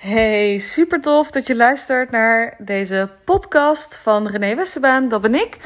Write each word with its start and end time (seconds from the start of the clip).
Hey, 0.00 0.58
super 0.58 1.00
tof 1.00 1.30
dat 1.30 1.46
je 1.46 1.56
luistert 1.56 2.10
naar 2.10 2.54
deze 2.58 3.08
podcast 3.24 3.96
van 3.96 4.26
René 4.26 4.54
Westerbaan. 4.54 5.08
Dat 5.08 5.20
ben 5.20 5.34
ik. 5.34 5.56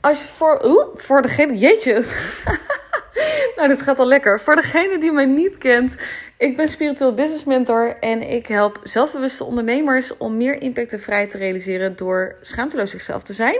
Als 0.00 0.22
je 0.22 0.28
voor, 0.28 0.62
oeh, 0.64 0.86
voor 0.94 1.22
degene, 1.22 1.56
jeetje. 1.56 1.92
nou, 3.56 3.68
dit 3.68 3.82
gaat 3.82 3.98
al 3.98 4.06
lekker. 4.06 4.40
Voor 4.40 4.56
degene 4.56 4.98
die 4.98 5.12
mij 5.12 5.24
niet 5.24 5.58
kent, 5.58 5.96
ik 6.38 6.56
ben 6.56 6.68
spiritueel 6.68 7.14
business 7.14 7.44
mentor 7.44 7.96
en 8.00 8.30
ik 8.30 8.46
help 8.46 8.80
zelfbewuste 8.82 9.44
ondernemers 9.44 10.16
om 10.16 10.36
meer 10.36 10.62
impact 10.62 10.92
en 10.92 11.00
vrijheid 11.00 11.30
te 11.30 11.38
realiseren 11.38 11.96
door 11.96 12.36
schaamteloos 12.40 12.90
zichzelf 12.90 13.22
te 13.22 13.32
zijn. 13.32 13.58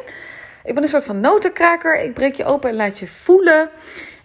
Ik 0.64 0.74
ben 0.74 0.82
een 0.82 0.88
soort 0.88 1.04
van 1.04 1.20
notenkraker. 1.20 2.02
Ik 2.02 2.14
breek 2.14 2.34
je 2.34 2.44
open 2.44 2.70
en 2.70 2.76
laat 2.76 2.98
je 2.98 3.06
voelen. 3.06 3.70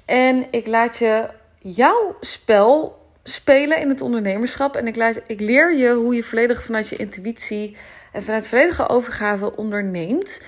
En 0.06 0.48
ik 0.52 0.68
laat 0.68 0.98
je 0.98 1.28
jouw 1.62 2.18
spel 2.20 2.99
spelen 3.30 3.80
in 3.80 3.90
het 3.90 4.02
ondernemerschap. 4.02 4.76
En 4.76 4.88
ik, 4.88 5.22
ik 5.28 5.40
leer 5.40 5.76
je 5.76 5.94
hoe 5.94 6.16
je 6.16 6.24
volledig 6.24 6.64
vanuit 6.64 6.90
je 6.90 6.96
intuïtie 6.96 7.78
en 8.12 8.24
vanuit 8.24 8.48
volledige 8.48 8.90
overgave 8.90 9.56
onderneemt. 9.56 10.42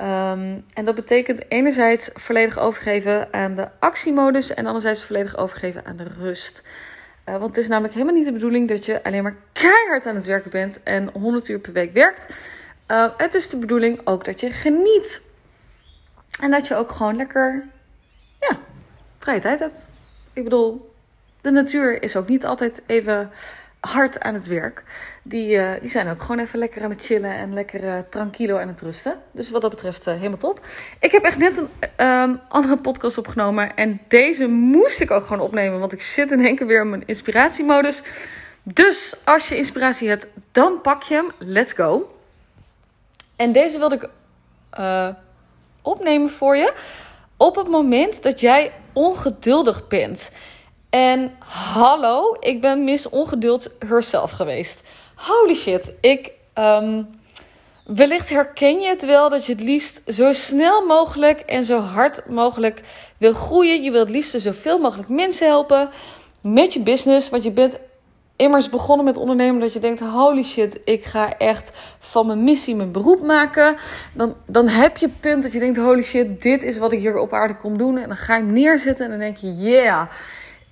Um, 0.00 0.64
en 0.74 0.84
dat 0.84 0.94
betekent 0.94 1.50
enerzijds 1.50 2.10
volledig 2.14 2.58
overgeven 2.58 3.32
aan 3.32 3.54
de 3.54 3.68
actiemodus 3.78 4.54
en 4.54 4.66
anderzijds 4.66 5.04
volledig 5.04 5.36
overgeven 5.36 5.84
aan 5.84 5.96
de 5.96 6.06
rust. 6.18 6.62
Uh, 7.28 7.34
want 7.34 7.46
het 7.46 7.56
is 7.56 7.68
namelijk 7.68 7.94
helemaal 7.94 8.14
niet 8.14 8.24
de 8.24 8.32
bedoeling 8.32 8.68
dat 8.68 8.84
je 8.84 9.04
alleen 9.04 9.22
maar 9.22 9.36
keihard 9.52 10.06
aan 10.06 10.14
het 10.14 10.24
werken 10.24 10.50
bent 10.50 10.82
en 10.82 11.10
100 11.12 11.48
uur 11.48 11.58
per 11.58 11.72
week 11.72 11.92
werkt. 11.92 12.50
Uh, 12.90 13.06
het 13.16 13.34
is 13.34 13.48
de 13.48 13.56
bedoeling 13.56 14.00
ook 14.04 14.24
dat 14.24 14.40
je 14.40 14.50
geniet. 14.50 15.22
En 16.40 16.50
dat 16.50 16.66
je 16.66 16.74
ook 16.74 16.90
gewoon 16.92 17.16
lekker, 17.16 17.68
ja, 18.40 18.58
vrije 19.18 19.40
tijd 19.40 19.58
hebt. 19.58 19.88
Ik 20.32 20.44
bedoel, 20.44 20.94
de 21.46 21.52
natuur 21.52 22.02
is 22.02 22.16
ook 22.16 22.28
niet 22.28 22.44
altijd 22.44 22.82
even 22.86 23.30
hard 23.80 24.20
aan 24.20 24.34
het 24.34 24.46
werk. 24.46 24.82
Die, 25.22 25.56
uh, 25.56 25.72
die 25.80 25.88
zijn 25.88 26.08
ook 26.08 26.20
gewoon 26.20 26.38
even 26.38 26.58
lekker 26.58 26.82
aan 26.82 26.90
het 26.90 27.04
chillen 27.04 27.30
en 27.30 27.52
lekker 27.52 27.84
uh, 27.84 27.98
tranquilo 28.10 28.58
aan 28.58 28.68
het 28.68 28.80
rusten. 28.80 29.18
Dus 29.32 29.50
wat 29.50 29.60
dat 29.60 29.70
betreft 29.70 30.06
uh, 30.06 30.14
helemaal 30.14 30.38
top. 30.38 30.60
Ik 31.00 31.12
heb 31.12 31.22
echt 31.22 31.38
net 31.38 31.56
een 31.56 32.06
um, 32.06 32.40
andere 32.48 32.78
podcast 32.78 33.18
opgenomen. 33.18 33.76
En 33.76 34.00
deze 34.08 34.46
moest 34.46 35.00
ik 35.00 35.10
ook 35.10 35.26
gewoon 35.26 35.46
opnemen. 35.46 35.78
Want 35.80 35.92
ik 35.92 36.02
zit 36.02 36.30
in 36.30 36.46
één 36.46 36.56
keer 36.56 36.66
weer 36.66 36.80
in 36.80 36.90
mijn 36.90 37.06
inspiratiemodus. 37.06 38.02
Dus 38.62 39.16
als 39.24 39.48
je 39.48 39.56
inspiratie 39.56 40.08
hebt, 40.08 40.26
dan 40.52 40.80
pak 40.80 41.02
je 41.02 41.14
hem. 41.14 41.32
Let's 41.38 41.72
go. 41.72 42.16
En 43.36 43.52
deze 43.52 43.78
wilde 43.78 43.94
ik 43.94 44.08
opnemen 45.82 46.30
voor 46.30 46.56
je. 46.56 46.72
Op 47.36 47.56
het 47.56 47.68
moment 47.68 48.22
dat 48.22 48.40
jij 48.40 48.72
ongeduldig 48.92 49.88
bent. 49.88 50.30
En 50.96 51.32
hallo, 51.74 52.36
ik 52.40 52.60
ben 52.60 52.84
Miss 52.84 53.08
Ongeduld 53.08 53.70
herself 53.78 54.30
geweest. 54.30 54.82
Holy 55.14 55.54
shit, 55.54 55.92
ik. 56.00 56.30
Um, 56.58 57.08
wellicht 57.84 58.30
herken 58.30 58.80
je 58.80 58.88
het 58.88 59.04
wel 59.04 59.28
dat 59.28 59.46
je 59.46 59.52
het 59.52 59.62
liefst 59.62 60.02
zo 60.06 60.32
snel 60.32 60.86
mogelijk 60.86 61.40
en 61.40 61.64
zo 61.64 61.80
hard 61.80 62.28
mogelijk 62.28 62.80
wil 63.18 63.32
groeien. 63.32 63.82
Je 63.82 63.90
wilt 63.90 64.06
het 64.06 64.16
liefst 64.16 64.40
zoveel 64.40 64.78
mogelijk 64.78 65.08
mensen 65.08 65.46
helpen 65.46 65.90
met 66.40 66.72
je 66.72 66.80
business. 66.80 67.30
Want 67.30 67.44
je 67.44 67.50
bent 67.50 67.78
immers 68.36 68.68
begonnen 68.68 69.04
met 69.04 69.16
ondernemen 69.16 69.60
dat 69.60 69.72
je 69.72 69.80
denkt: 69.80 70.00
holy 70.00 70.42
shit, 70.42 70.78
ik 70.84 71.04
ga 71.04 71.38
echt 71.38 71.76
van 71.98 72.26
mijn 72.26 72.44
missie 72.44 72.74
mijn 72.74 72.92
beroep 72.92 73.22
maken. 73.22 73.76
Dan, 74.12 74.34
dan 74.46 74.68
heb 74.68 74.96
je 74.96 75.06
het 75.06 75.20
punt 75.20 75.42
dat 75.42 75.52
je 75.52 75.58
denkt: 75.58 75.78
holy 75.78 76.02
shit, 76.02 76.42
dit 76.42 76.62
is 76.62 76.78
wat 76.78 76.92
ik 76.92 76.98
hier 76.98 77.18
op 77.18 77.32
aarde 77.32 77.56
kom 77.56 77.78
doen. 77.78 77.98
En 77.98 78.08
dan 78.08 78.16
ga 78.16 78.36
je 78.36 78.42
neerzetten 78.42 79.04
en 79.04 79.10
dan 79.10 79.20
denk 79.20 79.36
je: 79.36 79.54
yeah 79.54 80.06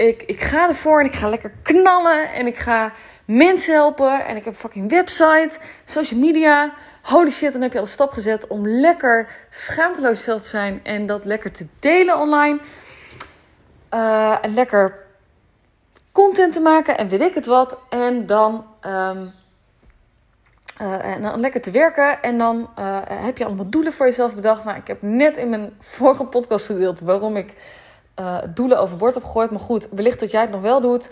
ik, 0.08 0.22
ik 0.22 0.40
ga 0.40 0.68
ervoor 0.68 1.00
en 1.00 1.06
ik 1.06 1.14
ga 1.14 1.28
lekker 1.28 1.52
knallen. 1.62 2.32
En 2.32 2.46
ik 2.46 2.58
ga 2.58 2.92
mensen 3.24 3.74
helpen. 3.74 4.24
En 4.24 4.36
ik 4.36 4.44
heb 4.44 4.52
een 4.52 4.58
fucking 4.60 4.90
website, 4.90 5.58
social 5.84 6.20
media. 6.20 6.72
Holy 7.02 7.30
shit, 7.30 7.52
dan 7.52 7.62
heb 7.62 7.72
je 7.72 7.78
al 7.78 7.86
stap 7.86 8.12
gezet 8.12 8.46
om 8.46 8.68
lekker 8.68 9.28
schaamteloos 9.50 10.22
zelf 10.22 10.42
te 10.42 10.48
zijn. 10.48 10.80
En 10.82 11.06
dat 11.06 11.24
lekker 11.24 11.52
te 11.52 11.66
delen 11.78 12.18
online. 12.18 12.58
Uh, 13.94 14.38
en 14.42 14.54
lekker 14.54 14.98
content 16.12 16.52
te 16.52 16.60
maken 16.60 16.98
en 16.98 17.08
weet 17.08 17.20
ik 17.20 17.34
het 17.34 17.46
wat. 17.46 17.78
En 17.88 18.26
dan, 18.26 18.66
um, 18.86 19.32
uh, 20.82 21.04
en 21.04 21.22
dan 21.22 21.40
lekker 21.40 21.60
te 21.60 21.70
werken. 21.70 22.22
En 22.22 22.38
dan 22.38 22.70
uh, 22.78 22.98
heb 23.04 23.38
je 23.38 23.44
allemaal 23.44 23.70
doelen 23.70 23.92
voor 23.92 24.06
jezelf 24.06 24.34
bedacht. 24.34 24.64
Nou, 24.64 24.78
ik 24.78 24.86
heb 24.86 25.02
net 25.02 25.36
in 25.36 25.48
mijn 25.50 25.72
vorige 25.80 26.24
podcast 26.24 26.66
gedeeld 26.66 27.00
waarom 27.00 27.36
ik 27.36 27.54
uh, 28.20 28.38
doelen 28.54 28.80
overboord 28.80 29.14
heb 29.14 29.24
gegooid. 29.24 29.50
Maar 29.50 29.60
goed, 29.60 29.88
wellicht 29.90 30.20
dat 30.20 30.30
jij 30.30 30.40
het 30.40 30.50
nog 30.50 30.60
wel 30.60 30.80
doet. 30.80 31.10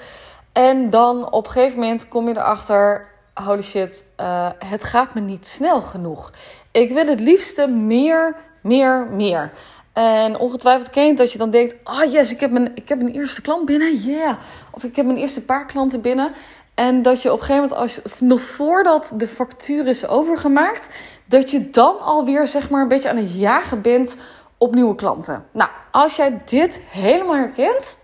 En 0.53 0.91
dan 0.91 1.33
op 1.33 1.45
een 1.47 1.53
gegeven 1.53 1.79
moment 1.79 2.09
kom 2.09 2.29
je 2.29 2.37
erachter: 2.37 3.07
holy 3.35 3.63
shit, 3.63 4.05
uh, 4.21 4.49
het 4.59 4.85
gaat 4.85 5.15
me 5.15 5.21
niet 5.21 5.47
snel 5.47 5.81
genoeg. 5.81 6.33
Ik 6.71 6.91
wil 6.91 7.07
het 7.07 7.21
liefste 7.21 7.69
meer, 7.69 8.37
meer, 8.61 9.07
meer. 9.11 9.53
En 9.93 10.39
ongetwijfeld 10.39 10.91
kent 10.91 11.19
dat 11.19 11.33
je 11.33 11.39
dan 11.39 11.51
denkt: 11.51 11.75
ah 11.83 12.03
oh 12.03 12.13
yes, 12.13 12.33
ik 12.33 12.41
heb, 12.41 12.51
mijn, 12.51 12.73
ik 12.75 12.89
heb 12.89 12.99
mijn 12.99 13.15
eerste 13.15 13.43
klant 13.43 13.65
binnen, 13.65 13.97
yeah. 13.97 14.37
Of 14.71 14.85
ik 14.85 14.97
heb 14.97 15.07
mijn 15.07 15.19
eerste 15.19 15.45
paar 15.45 15.67
klanten 15.67 16.01
binnen. 16.01 16.33
En 16.75 17.03
dat 17.03 17.23
je 17.23 17.33
op 17.33 17.39
een 17.39 17.45
gegeven 17.45 17.69
moment, 17.69 17.81
als 17.81 18.21
nog 18.21 18.41
voordat 18.41 19.13
de 19.17 19.29
factuur 19.29 19.87
is 19.87 20.07
overgemaakt, 20.07 20.89
dat 21.25 21.51
je 21.51 21.71
dan 21.71 22.01
alweer 22.01 22.47
zeg 22.47 22.71
maar 22.71 22.83
een 22.83 22.89
beetje 22.89 23.09
aan 23.09 23.17
het 23.17 23.35
jagen 23.35 23.83
bent 23.83 24.17
op 24.63 24.75
nieuwe 24.75 24.95
klanten. 24.95 25.47
Nou, 25.53 25.71
als 25.91 26.17
jij 26.17 26.41
dit 26.45 26.81
helemaal 26.87 27.35
herkent, 27.35 27.97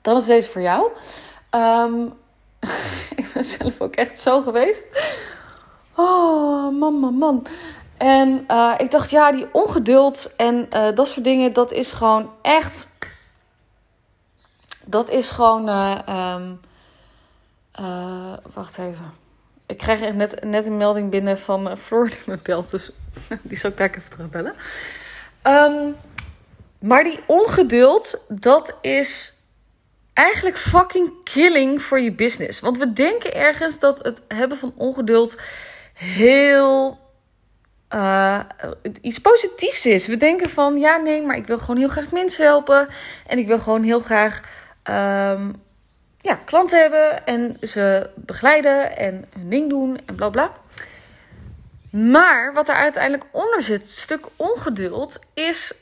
dan 0.00 0.16
is 0.16 0.26
deze 0.26 0.48
voor 0.48 0.60
jou. 0.60 0.90
Um, 1.50 2.12
ik 3.20 3.30
ben 3.34 3.44
zelf 3.44 3.80
ook 3.80 3.94
echt 3.94 4.18
zo 4.18 4.42
geweest. 4.42 4.84
Oh, 5.94 6.78
man, 6.78 6.94
man, 6.94 7.14
man. 7.14 7.46
En 7.96 8.44
uh, 8.50 8.74
ik 8.78 8.90
dacht, 8.90 9.10
ja, 9.10 9.32
die 9.32 9.46
ongeduld 9.52 10.34
en 10.36 10.68
uh, 10.72 10.88
dat 10.94 11.08
soort 11.08 11.24
dingen, 11.24 11.52
dat 11.52 11.72
is 11.72 11.92
gewoon 11.92 12.30
echt. 12.42 12.88
Dat 14.84 15.10
is 15.10 15.30
gewoon. 15.30 15.68
Uh, 15.68 16.38
um, 16.38 16.60
wacht 18.54 18.78
even. 18.78 19.12
Ik 19.66 19.78
krijg 19.78 20.12
net, 20.12 20.44
net 20.44 20.66
een 20.66 20.76
melding 20.76 21.10
binnen 21.10 21.38
van 21.38 21.76
Floor 21.76 22.08
die 22.08 22.18
me 22.26 22.38
belt. 22.42 22.70
Dus 22.70 22.90
die 23.42 23.56
zal 23.56 23.70
ik 23.70 23.76
daar 23.76 23.90
even 23.90 24.10
terugbellen. 24.10 24.54
Um, 25.42 25.96
maar 26.80 27.04
die 27.04 27.18
ongeduld, 27.26 28.24
dat 28.28 28.76
is 28.80 29.34
eigenlijk 30.12 30.58
fucking 30.58 31.12
killing 31.24 31.82
voor 31.82 32.00
je 32.00 32.12
business. 32.12 32.60
Want 32.60 32.78
we 32.78 32.92
denken 32.92 33.34
ergens 33.34 33.78
dat 33.78 34.02
het 34.02 34.22
hebben 34.28 34.58
van 34.58 34.72
ongeduld 34.76 35.40
heel 35.94 36.98
uh, 37.94 38.40
iets 39.00 39.18
positiefs 39.18 39.86
is. 39.86 40.06
We 40.06 40.16
denken 40.16 40.50
van 40.50 40.78
ja, 40.78 40.96
nee, 40.96 41.22
maar 41.22 41.36
ik 41.36 41.46
wil 41.46 41.58
gewoon 41.58 41.76
heel 41.76 41.88
graag 41.88 42.12
mensen 42.12 42.44
helpen. 42.44 42.88
En 43.26 43.38
ik 43.38 43.46
wil 43.46 43.58
gewoon 43.58 43.82
heel 43.82 44.00
graag 44.00 44.40
um, 44.90 45.62
ja, 46.20 46.34
klanten 46.44 46.80
hebben 46.80 47.26
en 47.26 47.56
ze 47.60 48.10
begeleiden 48.14 48.96
en 48.96 49.24
hun 49.38 49.48
ding 49.48 49.68
doen 49.68 50.00
en 50.06 50.14
bla 50.14 50.28
bla. 50.28 50.52
Maar 51.90 52.52
wat 52.52 52.68
er 52.68 52.74
uiteindelijk 52.74 53.24
onder 53.32 53.62
zit, 53.62 53.80
het 53.80 53.90
stuk 53.90 54.26
ongeduld, 54.36 55.18
is 55.34 55.74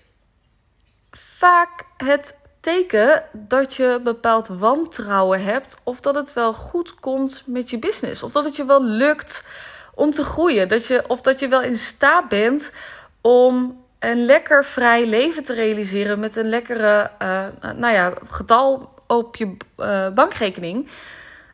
vaak 1.11 1.85
het 1.97 2.39
teken 2.61 3.23
dat 3.33 3.75
je 3.75 4.01
bepaald 4.05 4.47
wantrouwen 4.47 5.45
hebt 5.45 5.77
of 5.83 6.01
dat 6.01 6.15
het 6.15 6.33
wel 6.33 6.55
goed 6.55 6.95
komt 6.95 7.43
met 7.47 7.71
je 7.71 7.79
business. 7.79 8.23
Of 8.23 8.33
dat 8.33 8.45
het 8.45 8.57
je 8.57 8.65
wel 8.65 8.85
lukt 8.85 9.47
om 9.95 10.13
te 10.13 10.25
groeien, 10.25 10.69
dat 10.69 10.87
je 10.87 11.05
of 11.09 11.21
dat 11.21 11.41
je 11.41 11.49
wel 11.49 11.63
in 11.63 11.79
staat 11.79 12.29
bent 12.29 12.73
om 13.21 13.85
een 13.99 14.25
lekker 14.25 14.65
vrij 14.65 15.07
leven 15.07 15.45
te 15.45 15.55
realiseren 15.55 16.21
met 16.21 16.37
een 16.37 16.49
lekkere, 16.49 17.11
uh, 17.23 17.45
nou 17.75 17.95
ja, 17.95 18.13
getal 18.29 18.95
op 19.07 19.37
je 19.37 19.57
uh, 19.79 20.09
bankrekening, 20.09 20.89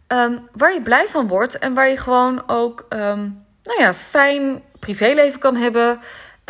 um, 0.09 0.49
waar 0.53 0.73
je 0.73 0.83
blij 0.83 1.07
van 1.07 1.29
wordt 1.29 1.59
en 1.59 1.75
waar 1.75 1.89
je 1.89 1.97
gewoon 1.97 2.43
ook, 2.49 2.87
um, 2.89 3.45
nou 3.77 3.83
ja, 3.83 3.95
fijn 3.95 4.63
privéleven 4.79 5.39
kan 5.39 5.57
hebben. 5.57 6.01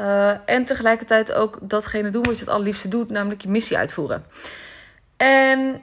Uh, 0.00 0.48
en 0.48 0.64
tegelijkertijd 0.64 1.32
ook 1.32 1.58
datgene 1.60 2.10
doen 2.10 2.22
wat 2.22 2.34
je 2.34 2.44
het 2.44 2.54
allerliefste 2.54 2.88
doet, 2.88 3.10
namelijk 3.10 3.42
je 3.42 3.48
missie 3.48 3.76
uitvoeren. 3.76 4.24
En 5.16 5.82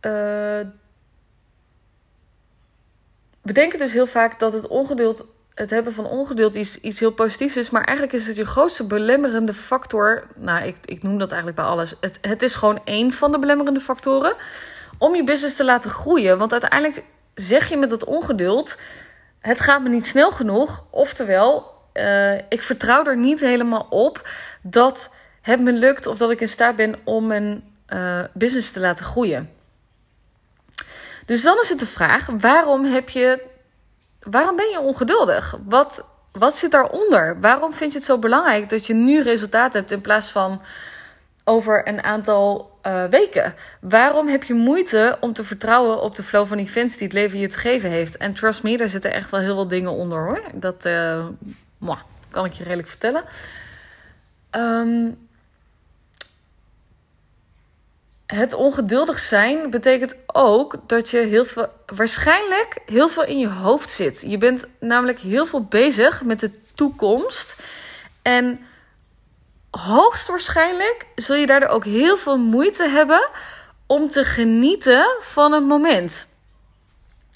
uh, 0.00 0.60
we 3.42 3.52
denken 3.52 3.78
dus 3.78 3.92
heel 3.92 4.06
vaak 4.06 4.38
dat 4.38 4.52
het 4.52 4.66
ongeduld, 4.66 5.30
het 5.54 5.70
hebben 5.70 5.92
van 5.92 6.06
ongeduld 6.06 6.54
iets, 6.54 6.80
iets 6.80 7.00
heel 7.00 7.12
positiefs 7.12 7.56
is. 7.56 7.70
Maar 7.70 7.84
eigenlijk 7.84 8.18
is 8.18 8.26
het 8.26 8.36
je 8.36 8.46
grootste 8.46 8.84
belemmerende 8.84 9.54
factor. 9.54 10.26
Nou, 10.36 10.66
ik, 10.66 10.76
ik 10.84 11.02
noem 11.02 11.18
dat 11.18 11.30
eigenlijk 11.30 11.60
bij 11.60 11.70
alles. 11.70 11.94
Het, 12.00 12.18
het 12.20 12.42
is 12.42 12.54
gewoon 12.54 12.80
één 12.84 13.12
van 13.12 13.32
de 13.32 13.38
belemmerende 13.38 13.80
factoren 13.80 14.34
om 14.98 15.14
je 15.14 15.24
business 15.24 15.56
te 15.56 15.64
laten 15.64 15.90
groeien. 15.90 16.38
Want 16.38 16.52
uiteindelijk 16.52 17.04
zeg 17.34 17.68
je 17.68 17.76
met 17.76 17.90
dat 17.90 18.04
ongeduld: 18.04 18.76
het 19.40 19.60
gaat 19.60 19.82
me 19.82 19.88
niet 19.88 20.06
snel 20.06 20.30
genoeg. 20.32 20.84
Oftewel, 20.90 21.74
uh, 21.94 22.34
ik 22.34 22.62
vertrouw 22.62 23.04
er 23.04 23.16
niet 23.16 23.40
helemaal 23.40 23.86
op 23.90 24.28
dat 24.62 25.10
het 25.42 25.60
me 25.60 25.72
lukt 25.72 26.06
of 26.06 26.18
dat 26.18 26.30
ik 26.30 26.40
in 26.40 26.48
staat 26.48 26.76
ben 26.76 26.94
om 27.04 27.26
mijn 27.26 27.64
uh, 27.88 28.20
business 28.32 28.72
te 28.72 28.80
laten 28.80 29.04
groeien. 29.04 29.50
Dus 31.26 31.42
dan 31.42 31.58
is 31.60 31.68
het 31.68 31.78
de 31.78 31.86
vraag: 31.86 32.26
waarom 32.38 32.84
heb 32.84 33.08
je. 33.08 33.46
Waarom 34.20 34.56
ben 34.56 34.70
je 34.70 34.80
ongeduldig? 34.80 35.58
Wat, 35.64 36.04
wat 36.32 36.56
zit 36.56 36.70
daaronder? 36.70 37.40
Waarom 37.40 37.72
vind 37.72 37.92
je 37.92 37.98
het 37.98 38.06
zo 38.06 38.18
belangrijk 38.18 38.68
dat 38.68 38.86
je 38.86 38.94
nu 38.94 39.22
resultaat 39.22 39.72
hebt 39.72 39.90
in 39.90 40.00
plaats 40.00 40.30
van 40.30 40.62
over 41.48 41.88
een 41.88 42.02
aantal 42.02 42.78
uh, 42.86 43.04
weken? 43.04 43.54
Waarom 43.80 44.28
heb 44.28 44.44
je 44.44 44.54
moeite 44.54 45.16
om 45.20 45.32
te 45.32 45.44
vertrouwen 45.44 46.00
op 46.02 46.16
de 46.16 46.22
flow 46.22 46.46
van 46.46 46.58
events 46.58 46.96
die 46.96 47.06
het 47.06 47.12
leven 47.12 47.38
je 47.38 47.48
te 47.48 47.58
geven 47.58 47.90
heeft? 47.90 48.16
En 48.16 48.34
trust 48.34 48.62
me, 48.62 48.76
daar 48.76 48.88
zitten 48.88 49.12
echt 49.12 49.30
wel 49.30 49.40
heel 49.40 49.54
veel 49.54 49.68
dingen 49.68 49.90
onder 49.90 50.24
hoor. 50.24 50.42
Dat 50.54 50.86
uh, 50.86 51.26
kan 52.30 52.44
ik 52.44 52.52
je 52.52 52.62
redelijk 52.62 52.88
vertellen. 52.88 53.24
Um, 54.50 55.28
het 58.26 58.52
ongeduldig 58.52 59.18
zijn 59.18 59.70
betekent 59.70 60.16
ook 60.26 60.74
dat 60.86 61.10
je 61.10 61.18
heel 61.18 61.44
veel, 61.44 61.68
waarschijnlijk 61.86 62.78
heel 62.86 63.08
veel 63.08 63.24
in 63.24 63.38
je 63.38 63.48
hoofd 63.48 63.90
zit. 63.90 64.24
Je 64.26 64.38
bent 64.38 64.66
namelijk 64.80 65.18
heel 65.18 65.46
veel 65.46 65.64
bezig 65.64 66.22
met 66.22 66.40
de 66.40 66.50
toekomst. 66.74 67.56
En 68.22 68.60
hoogstwaarschijnlijk 69.78 71.06
zul 71.14 71.36
je 71.36 71.46
daardoor 71.46 71.68
ook 71.68 71.84
heel 71.84 72.16
veel 72.16 72.38
moeite 72.38 72.88
hebben 72.88 73.30
om 73.86 74.08
te 74.08 74.24
genieten 74.24 75.16
van 75.20 75.52
het 75.52 75.64
moment. 75.64 76.26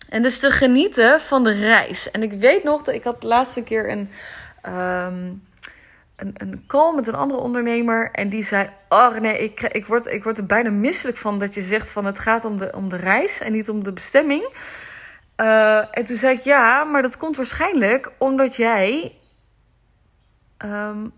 En 0.09 0.23
dus 0.23 0.39
te 0.39 0.51
genieten 0.51 1.21
van 1.21 1.45
de 1.45 1.53
reis. 1.53 2.11
En 2.11 2.23
ik 2.23 2.33
weet 2.33 2.65
nog 2.65 2.83
dat 2.83 2.95
ik 2.95 3.05
had 3.05 3.21
de 3.21 3.27
laatste 3.27 3.63
keer 3.63 3.91
een. 3.91 4.11
Um, 4.67 5.43
een, 6.17 6.35
een 6.35 6.65
call 6.67 6.95
met 6.95 7.07
een 7.07 7.15
andere 7.15 7.41
ondernemer. 7.41 8.11
En 8.11 8.29
die 8.29 8.45
zei: 8.45 8.69
Oh 8.89 9.15
nee, 9.19 9.39
ik, 9.39 9.61
ik, 9.61 9.87
word, 9.87 10.07
ik 10.07 10.25
word 10.25 10.39
er 10.39 10.47
bijna 10.47 10.71
misselijk 10.71 11.17
van 11.17 11.39
dat 11.39 11.55
je 11.55 11.63
zegt 11.63 11.93
van 11.93 12.05
het 12.05 12.19
gaat 12.19 12.45
om 12.45 12.59
de, 12.59 12.73
om 12.75 12.89
de 12.89 12.97
reis 12.97 13.41
en 13.41 13.53
niet 13.53 13.69
om 13.69 13.85
de 13.85 13.93
bestemming. 13.93 14.49
Uh, 15.37 15.77
en 15.77 16.05
toen 16.05 16.17
zei 16.17 16.37
ik: 16.37 16.41
Ja, 16.41 16.85
maar 16.85 17.03
dat 17.03 17.17
komt 17.17 17.37
waarschijnlijk 17.37 18.13
omdat 18.19 18.57
jij 18.57 19.13
um, 20.65 21.13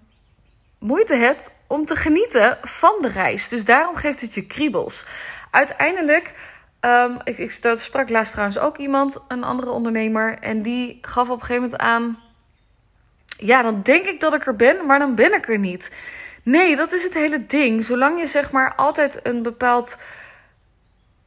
moeite 0.85 1.15
hebt 1.15 1.51
om 1.67 1.85
te 1.85 1.97
genieten 1.97 2.59
van 2.63 2.95
de 3.01 3.09
reis. 3.09 3.49
Dus 3.49 3.65
daarom 3.65 3.97
geeft 3.97 4.21
het 4.21 4.35
je 4.35 4.47
kriebels. 4.47 5.07
Uiteindelijk. 5.51 6.33
Um, 6.81 7.19
ik, 7.25 7.39
ik 7.39 7.51
sprak 7.75 8.09
laatst 8.09 8.33
trouwens 8.33 8.59
ook 8.59 8.77
iemand, 8.77 9.19
een 9.29 9.45
andere 9.45 9.71
ondernemer. 9.71 10.39
En 10.39 10.63
die 10.63 10.99
gaf 11.03 11.29
op 11.29 11.41
een 11.41 11.47
gegeven 11.47 11.63
moment 11.63 11.81
aan 11.81 12.19
ja, 13.37 13.63
dan 13.63 13.81
denk 13.83 14.07
ik 14.07 14.21
dat 14.21 14.35
ik 14.35 14.47
er 14.47 14.57
ben, 14.57 14.87
maar 14.87 14.99
dan 14.99 15.15
ben 15.15 15.35
ik 15.35 15.49
er 15.49 15.59
niet. 15.59 15.91
Nee, 16.43 16.77
dat 16.77 16.93
is 16.93 17.03
het 17.03 17.15
hele 17.15 17.47
ding. 17.47 17.85
Zolang 17.85 18.21
je 18.21 18.27
zeg 18.27 18.51
maar 18.51 18.75
altijd 18.75 19.21
een 19.23 19.43
bepaald. 19.43 19.97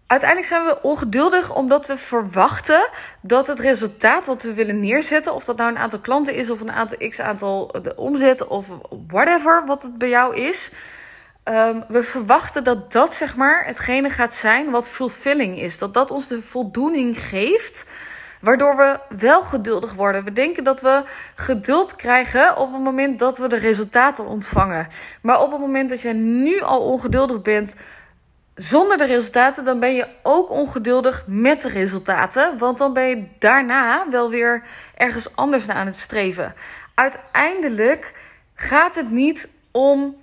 Uiteindelijk 0.07 0.49
zijn 0.49 0.65
we 0.65 0.81
ongeduldig 0.81 1.55
omdat 1.55 1.87
we 1.87 1.97
verwachten 1.97 2.89
dat 3.21 3.47
het 3.47 3.59
resultaat 3.59 4.25
wat 4.25 4.43
we 4.43 4.53
willen 4.53 4.79
neerzetten, 4.79 5.33
of 5.33 5.45
dat 5.45 5.57
nou 5.57 5.71
een 5.71 5.77
aantal 5.77 5.99
klanten 5.99 6.35
is 6.35 6.49
of 6.49 6.61
een 6.61 6.71
aantal 6.71 7.07
x 7.09 7.19
aantal 7.19 7.75
de 7.81 7.95
omzet 7.95 8.47
of 8.47 8.67
whatever 9.07 9.65
wat 9.65 9.83
het 9.83 9.97
bij 9.97 10.09
jou 10.09 10.35
is. 10.35 10.71
Um, 11.43 11.83
we 11.87 12.03
verwachten 12.03 12.63
dat 12.63 12.91
dat 12.91 13.13
zeg 13.13 13.35
maar 13.35 13.65
hetgene 13.65 14.09
gaat 14.09 14.33
zijn 14.33 14.69
wat 14.69 14.89
fulfilling 14.89 15.59
is. 15.59 15.77
Dat 15.77 15.93
dat 15.93 16.11
ons 16.11 16.27
de 16.27 16.41
voldoening 16.41 17.17
geeft 17.19 17.85
Waardoor 18.41 18.75
we 18.75 18.99
wel 19.17 19.41
geduldig 19.41 19.93
worden. 19.93 20.23
We 20.23 20.33
denken 20.33 20.63
dat 20.63 20.81
we 20.81 21.03
geduld 21.35 21.95
krijgen 21.95 22.57
op 22.57 22.71
het 22.71 22.81
moment 22.81 23.19
dat 23.19 23.37
we 23.37 23.47
de 23.47 23.57
resultaten 23.57 24.25
ontvangen. 24.25 24.87
Maar 25.21 25.41
op 25.41 25.51
het 25.51 25.59
moment 25.59 25.89
dat 25.89 26.01
je 26.01 26.13
nu 26.13 26.61
al 26.61 26.81
ongeduldig 26.81 27.41
bent 27.41 27.75
zonder 28.57 28.97
de 28.97 29.05
resultaten, 29.05 29.63
dan 29.63 29.79
ben 29.79 29.95
je 29.95 30.07
ook 30.23 30.49
ongeduldig 30.49 31.23
met 31.27 31.61
de 31.61 31.69
resultaten. 31.69 32.57
Want 32.57 32.77
dan 32.77 32.93
ben 32.93 33.07
je 33.07 33.27
daarna 33.39 34.05
wel 34.09 34.29
weer 34.29 34.63
ergens 34.95 35.35
anders 35.35 35.65
naar 35.65 35.75
aan 35.75 35.85
het 35.85 35.95
streven. 35.95 36.53
Uiteindelijk 36.93 38.13
gaat 38.55 38.95
het 38.95 39.11
niet 39.11 39.49
om 39.71 40.15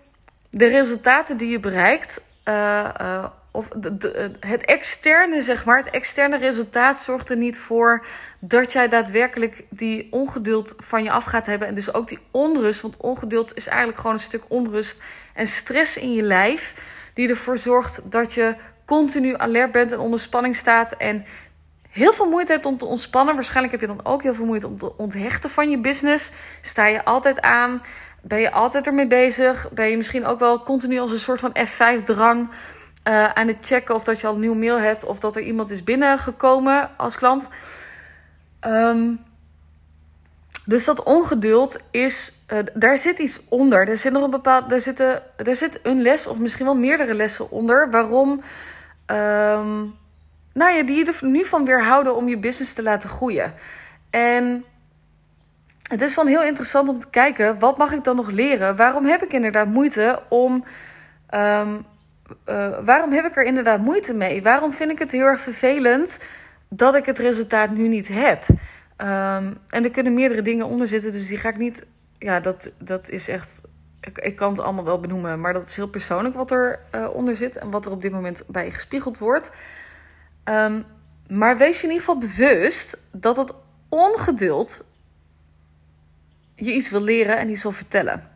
de 0.50 0.66
resultaten 0.66 1.36
die 1.36 1.48
je 1.48 1.60
bereikt. 1.60 2.20
Uh, 2.48 2.88
uh, 3.00 3.24
of 3.50 3.68
het 4.40 4.64
externe, 4.64 5.42
zeg 5.42 5.64
maar, 5.64 5.78
het 5.78 5.90
externe 5.90 6.38
resultaat 6.38 7.00
zorgt 7.00 7.30
er 7.30 7.36
niet 7.36 7.58
voor 7.58 8.06
dat 8.38 8.72
jij 8.72 8.88
daadwerkelijk 8.88 9.64
die 9.70 10.06
ongeduld 10.10 10.74
van 10.78 11.04
je 11.04 11.10
af 11.10 11.24
gaat 11.24 11.46
hebben. 11.46 11.68
En 11.68 11.74
dus 11.74 11.94
ook 11.94 12.08
die 12.08 12.18
onrust. 12.30 12.80
Want 12.80 12.96
ongeduld 12.96 13.56
is 13.56 13.66
eigenlijk 13.66 13.98
gewoon 13.98 14.12
een 14.12 14.22
stuk 14.22 14.42
onrust 14.48 15.00
en 15.34 15.46
stress 15.46 15.96
in 15.96 16.12
je 16.12 16.22
lijf. 16.22 16.74
Die 17.14 17.28
ervoor 17.28 17.58
zorgt 17.58 18.00
dat 18.04 18.34
je 18.34 18.54
continu 18.84 19.36
alert 19.36 19.72
bent 19.72 19.92
en 19.92 19.98
onder 19.98 20.18
spanning 20.18 20.56
staat. 20.56 20.92
En 20.92 21.24
heel 21.90 22.12
veel 22.12 22.28
moeite 22.28 22.52
hebt 22.52 22.66
om 22.66 22.78
te 22.78 22.84
ontspannen. 22.84 23.34
Waarschijnlijk 23.34 23.72
heb 23.72 23.80
je 23.80 23.96
dan 23.96 24.06
ook 24.06 24.22
heel 24.22 24.34
veel 24.34 24.46
moeite 24.46 24.66
om 24.66 24.78
te 24.78 24.96
onthechten 24.96 25.50
van 25.50 25.70
je 25.70 25.78
business. 25.78 26.32
Sta 26.60 26.86
je 26.86 27.04
altijd 27.04 27.40
aan? 27.40 27.82
Ben 28.22 28.40
je 28.40 28.50
altijd 28.50 28.86
ermee 28.86 29.06
bezig? 29.06 29.68
Ben 29.72 29.88
je 29.88 29.96
misschien 29.96 30.26
ook 30.26 30.38
wel 30.38 30.62
continu 30.62 30.98
als 30.98 31.12
een 31.12 31.18
soort 31.18 31.40
van 31.40 31.56
F5-drang 31.58 32.48
uh, 33.08 33.32
aan 33.32 33.48
het 33.48 33.58
checken 33.60 33.94
of 33.94 34.04
dat 34.04 34.20
je 34.20 34.26
al 34.26 34.34
een 34.34 34.40
nieuw 34.40 34.54
mail 34.54 34.78
hebt 34.78 35.04
of 35.04 35.18
dat 35.18 35.36
er 35.36 35.42
iemand 35.42 35.70
is 35.70 35.84
binnengekomen 35.84 36.90
als 36.96 37.16
klant. 37.16 37.48
Um, 38.66 39.20
dus 40.64 40.84
dat 40.84 41.02
ongeduld 41.02 41.80
is, 41.90 42.32
uh, 42.52 42.58
daar 42.74 42.98
zit 42.98 43.18
iets 43.18 43.40
onder. 43.48 43.88
Er 43.88 43.96
zit 43.96 44.12
nog 44.12 44.22
een 44.22 44.30
bepaald, 44.30 44.72
er, 44.72 44.80
zitten, 44.80 45.22
er 45.36 45.56
zit 45.56 45.80
een 45.82 46.02
les 46.02 46.26
of 46.26 46.38
misschien 46.38 46.64
wel 46.64 46.76
meerdere 46.76 47.14
lessen 47.14 47.50
onder. 47.50 47.90
Waarom, 47.90 48.30
um, 48.30 49.94
nou 50.52 50.72
ja, 50.72 50.82
die 50.82 50.96
je 50.96 51.04
er 51.04 51.26
nu 51.26 51.44
van 51.44 51.64
weerhouden 51.64 52.16
om 52.16 52.28
je 52.28 52.38
business 52.38 52.72
te 52.72 52.82
laten 52.82 53.08
groeien. 53.08 53.54
En 54.10 54.64
het 55.88 56.00
is 56.00 56.14
dan 56.14 56.26
heel 56.26 56.42
interessant 56.42 56.88
om 56.88 56.98
te 56.98 57.10
kijken, 57.10 57.58
wat 57.58 57.76
mag 57.76 57.92
ik 57.92 58.04
dan 58.04 58.16
nog 58.16 58.30
leren? 58.30 58.76
Waarom 58.76 59.04
heb 59.04 59.22
ik 59.22 59.32
inderdaad 59.32 59.66
moeite 59.66 60.22
om 60.28 60.64
um, 61.34 61.84
uh, 62.48 62.66
waarom 62.84 63.12
heb 63.12 63.24
ik 63.24 63.36
er 63.36 63.44
inderdaad 63.44 63.80
moeite 63.80 64.14
mee? 64.14 64.42
Waarom 64.42 64.72
vind 64.72 64.90
ik 64.90 64.98
het 64.98 65.12
heel 65.12 65.24
erg 65.24 65.40
vervelend 65.40 66.20
dat 66.68 66.94
ik 66.94 67.06
het 67.06 67.18
resultaat 67.18 67.70
nu 67.70 67.88
niet 67.88 68.08
heb? 68.08 68.44
Um, 68.98 69.58
en 69.68 69.84
er 69.84 69.90
kunnen 69.90 70.14
meerdere 70.14 70.42
dingen 70.42 70.66
onder 70.66 70.86
zitten, 70.86 71.12
dus 71.12 71.28
die 71.28 71.38
ga 71.38 71.48
ik 71.48 71.56
niet. 71.56 71.86
Ja, 72.18 72.40
dat, 72.40 72.72
dat 72.78 73.10
is 73.10 73.28
echt. 73.28 73.60
Ik, 74.14 74.36
kan 74.36 74.50
het 74.50 74.60
allemaal 74.60 74.84
wel 74.84 75.00
benoemen, 75.00 75.40
maar 75.40 75.52
dat 75.52 75.66
is 75.66 75.76
heel 75.76 75.88
persoonlijk 75.88 76.34
wat 76.34 76.50
er 76.50 76.80
uh, 76.94 77.08
onder 77.14 77.34
zit 77.34 77.56
en 77.56 77.70
wat 77.70 77.86
er 77.86 77.92
op 77.92 78.02
dit 78.02 78.12
moment 78.12 78.42
bij 78.46 78.70
gespiegeld 78.70 79.18
wordt. 79.18 79.50
Um, 80.44 80.84
maar 81.28 81.58
wees 81.58 81.80
je 81.80 81.86
in 81.86 81.92
ieder 81.92 82.06
geval 82.06 82.28
bewust 82.28 82.98
dat 83.10 83.36
het 83.36 83.54
ongeduld 83.88 84.84
je 86.54 86.72
iets 86.72 86.90
wil 86.90 87.00
leren 87.00 87.38
en 87.38 87.50
iets 87.50 87.62
wil 87.62 87.72
vertellen. 87.72 88.30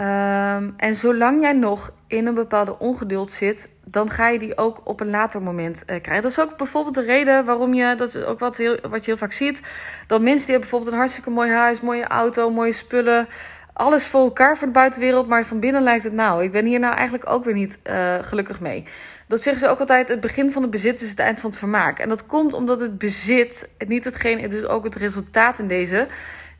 Um, 0.00 0.74
en 0.76 0.94
zolang 0.94 1.40
jij 1.40 1.52
nog 1.52 1.94
in 2.06 2.26
een 2.26 2.34
bepaalde 2.34 2.78
ongeduld 2.78 3.30
zit, 3.30 3.70
dan 3.84 4.10
ga 4.10 4.28
je 4.28 4.38
die 4.38 4.58
ook 4.58 4.80
op 4.84 5.00
een 5.00 5.10
later 5.10 5.42
moment 5.42 5.76
uh, 5.78 5.84
krijgen. 5.86 6.22
Dat 6.22 6.30
is 6.30 6.40
ook 6.40 6.56
bijvoorbeeld 6.56 6.94
de 6.94 7.02
reden 7.02 7.44
waarom 7.44 7.74
je, 7.74 7.94
dat 7.94 8.08
is 8.08 8.24
ook 8.24 8.38
wat, 8.38 8.56
heel, 8.56 8.78
wat 8.88 9.04
je 9.04 9.10
heel 9.10 9.20
vaak 9.20 9.32
ziet, 9.32 9.60
dat 10.06 10.20
mensen 10.20 10.46
die 10.46 10.54
hebben 10.54 10.60
bijvoorbeeld 10.60 10.92
een 10.92 10.98
hartstikke 10.98 11.30
mooi 11.30 11.50
huis, 11.50 11.80
mooie 11.80 12.06
auto, 12.06 12.50
mooie 12.50 12.72
spullen, 12.72 13.28
alles 13.72 14.06
voor 14.06 14.20
elkaar 14.20 14.56
voor 14.56 14.66
de 14.66 14.72
buitenwereld, 14.72 15.28
maar 15.28 15.44
van 15.44 15.60
binnen 15.60 15.82
lijkt 15.82 16.04
het 16.04 16.12
nou, 16.12 16.42
ik 16.42 16.52
ben 16.52 16.64
hier 16.64 16.80
nou 16.80 16.94
eigenlijk 16.94 17.30
ook 17.30 17.44
weer 17.44 17.54
niet 17.54 17.78
uh, 17.84 18.14
gelukkig 18.20 18.60
mee. 18.60 18.84
Dat 19.28 19.42
zeggen 19.42 19.62
ze 19.62 19.68
ook 19.68 19.80
altijd, 19.80 20.08
het 20.08 20.20
begin 20.20 20.52
van 20.52 20.62
het 20.62 20.70
bezit 20.70 21.00
is 21.00 21.10
het 21.10 21.18
eind 21.18 21.40
van 21.40 21.50
het 21.50 21.58
vermaak. 21.58 21.98
En 21.98 22.08
dat 22.08 22.26
komt 22.26 22.52
omdat 22.52 22.80
het 22.80 22.98
bezit, 22.98 23.68
niet 23.86 24.04
hetgeen, 24.04 24.48
dus 24.48 24.64
ook 24.64 24.84
het 24.84 24.94
resultaat 24.94 25.58
in 25.58 25.68
deze 25.68 26.06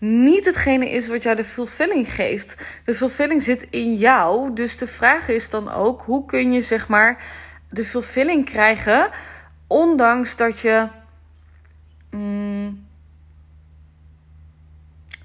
niet 0.05 0.45
hetgene 0.45 0.91
is 0.91 1.09
wat 1.09 1.23
jou 1.23 1.37
de 1.37 1.45
fulfilling 1.45 2.15
geeft. 2.15 2.59
De 2.85 2.95
fulfilling 2.95 3.43
zit 3.43 3.67
in 3.71 3.95
jou. 3.95 4.53
Dus 4.53 4.77
de 4.79 4.87
vraag 4.87 5.29
is 5.29 5.51
dan 5.51 5.73
ook: 5.73 6.03
hoe 6.03 6.25
kun 6.25 6.53
je 6.53 6.61
zeg 6.61 6.89
maar 6.89 7.25
de 7.69 7.85
fulfilling 7.85 8.45
krijgen, 8.45 9.11
ondanks 9.67 10.37
dat 10.37 10.61
je. 10.61 10.89
Mm, 12.11 12.87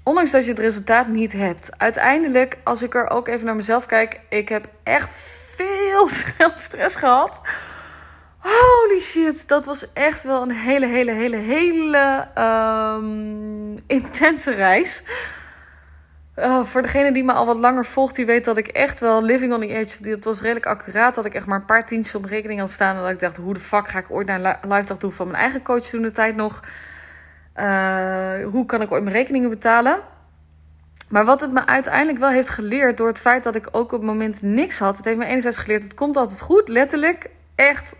ondanks 0.02 0.30
dat 0.30 0.44
je 0.44 0.50
het 0.50 0.58
resultaat 0.58 1.08
niet 1.08 1.32
hebt. 1.32 1.78
Uiteindelijk, 1.78 2.58
als 2.64 2.82
ik 2.82 2.94
er 2.94 3.10
ook 3.10 3.28
even 3.28 3.46
naar 3.46 3.56
mezelf 3.56 3.86
kijk, 3.86 4.20
ik 4.28 4.48
heb 4.48 4.68
echt 4.82 5.14
veel 5.54 6.08
stress 6.54 6.96
gehad 6.96 7.40
Holy 8.38 9.00
shit, 9.00 9.48
dat 9.48 9.66
was 9.66 9.92
echt 9.92 10.22
wel 10.22 10.42
een 10.42 10.50
hele, 10.50 10.86
hele, 10.86 11.12
hele, 11.12 11.36
hele 11.36 12.28
um, 12.98 13.76
intense 13.86 14.50
reis. 14.50 15.02
Uh, 16.36 16.64
voor 16.64 16.82
degene 16.82 17.12
die 17.12 17.24
me 17.24 17.32
al 17.32 17.46
wat 17.46 17.56
langer 17.56 17.84
volgt, 17.84 18.14
die 18.14 18.26
weet 18.26 18.44
dat 18.44 18.56
ik 18.56 18.68
echt 18.68 19.00
wel 19.00 19.22
living 19.22 19.52
on 19.52 19.60
the 19.60 19.74
edge. 19.74 20.10
Dat 20.10 20.24
was 20.24 20.40
redelijk 20.40 20.66
accuraat. 20.66 21.14
Dat 21.14 21.24
ik 21.24 21.34
echt 21.34 21.46
maar 21.46 21.58
een 21.58 21.64
paar 21.64 21.86
tientjes 21.86 22.14
op 22.14 22.24
rekening 22.24 22.60
had 22.60 22.70
staan. 22.70 22.96
En 22.96 23.02
dat 23.02 23.10
ik 23.10 23.20
dacht, 23.20 23.36
hoe 23.36 23.54
de 23.54 23.60
fuck 23.60 23.88
ga 23.88 23.98
ik 23.98 24.10
ooit 24.10 24.26
naar 24.26 24.58
een 24.62 24.72
live 24.72 24.86
dag 24.86 24.96
doen 24.96 25.12
van 25.12 25.26
mijn 25.26 25.38
eigen 25.38 25.62
coach 25.62 25.82
toen 25.82 26.02
de 26.02 26.10
tijd 26.10 26.36
nog? 26.36 26.60
Uh, 27.56 28.44
hoe 28.50 28.64
kan 28.66 28.82
ik 28.82 28.92
ooit 28.92 29.02
mijn 29.02 29.16
rekeningen 29.16 29.50
betalen? 29.50 30.00
Maar 31.08 31.24
wat 31.24 31.40
het 31.40 31.52
me 31.52 31.66
uiteindelijk 31.66 32.18
wel 32.18 32.28
heeft 32.28 32.48
geleerd, 32.48 32.96
door 32.96 33.08
het 33.08 33.20
feit 33.20 33.42
dat 33.42 33.54
ik 33.54 33.68
ook 33.70 33.92
op 33.92 33.98
het 33.98 34.08
moment 34.08 34.42
niks 34.42 34.78
had. 34.78 34.96
Het 34.96 35.04
heeft 35.04 35.18
me 35.18 35.24
enerzijds 35.24 35.58
geleerd, 35.58 35.82
het 35.82 35.94
komt 35.94 36.16
altijd 36.16 36.40
goed, 36.40 36.68
letterlijk. 36.68 37.30
Echt 37.54 37.96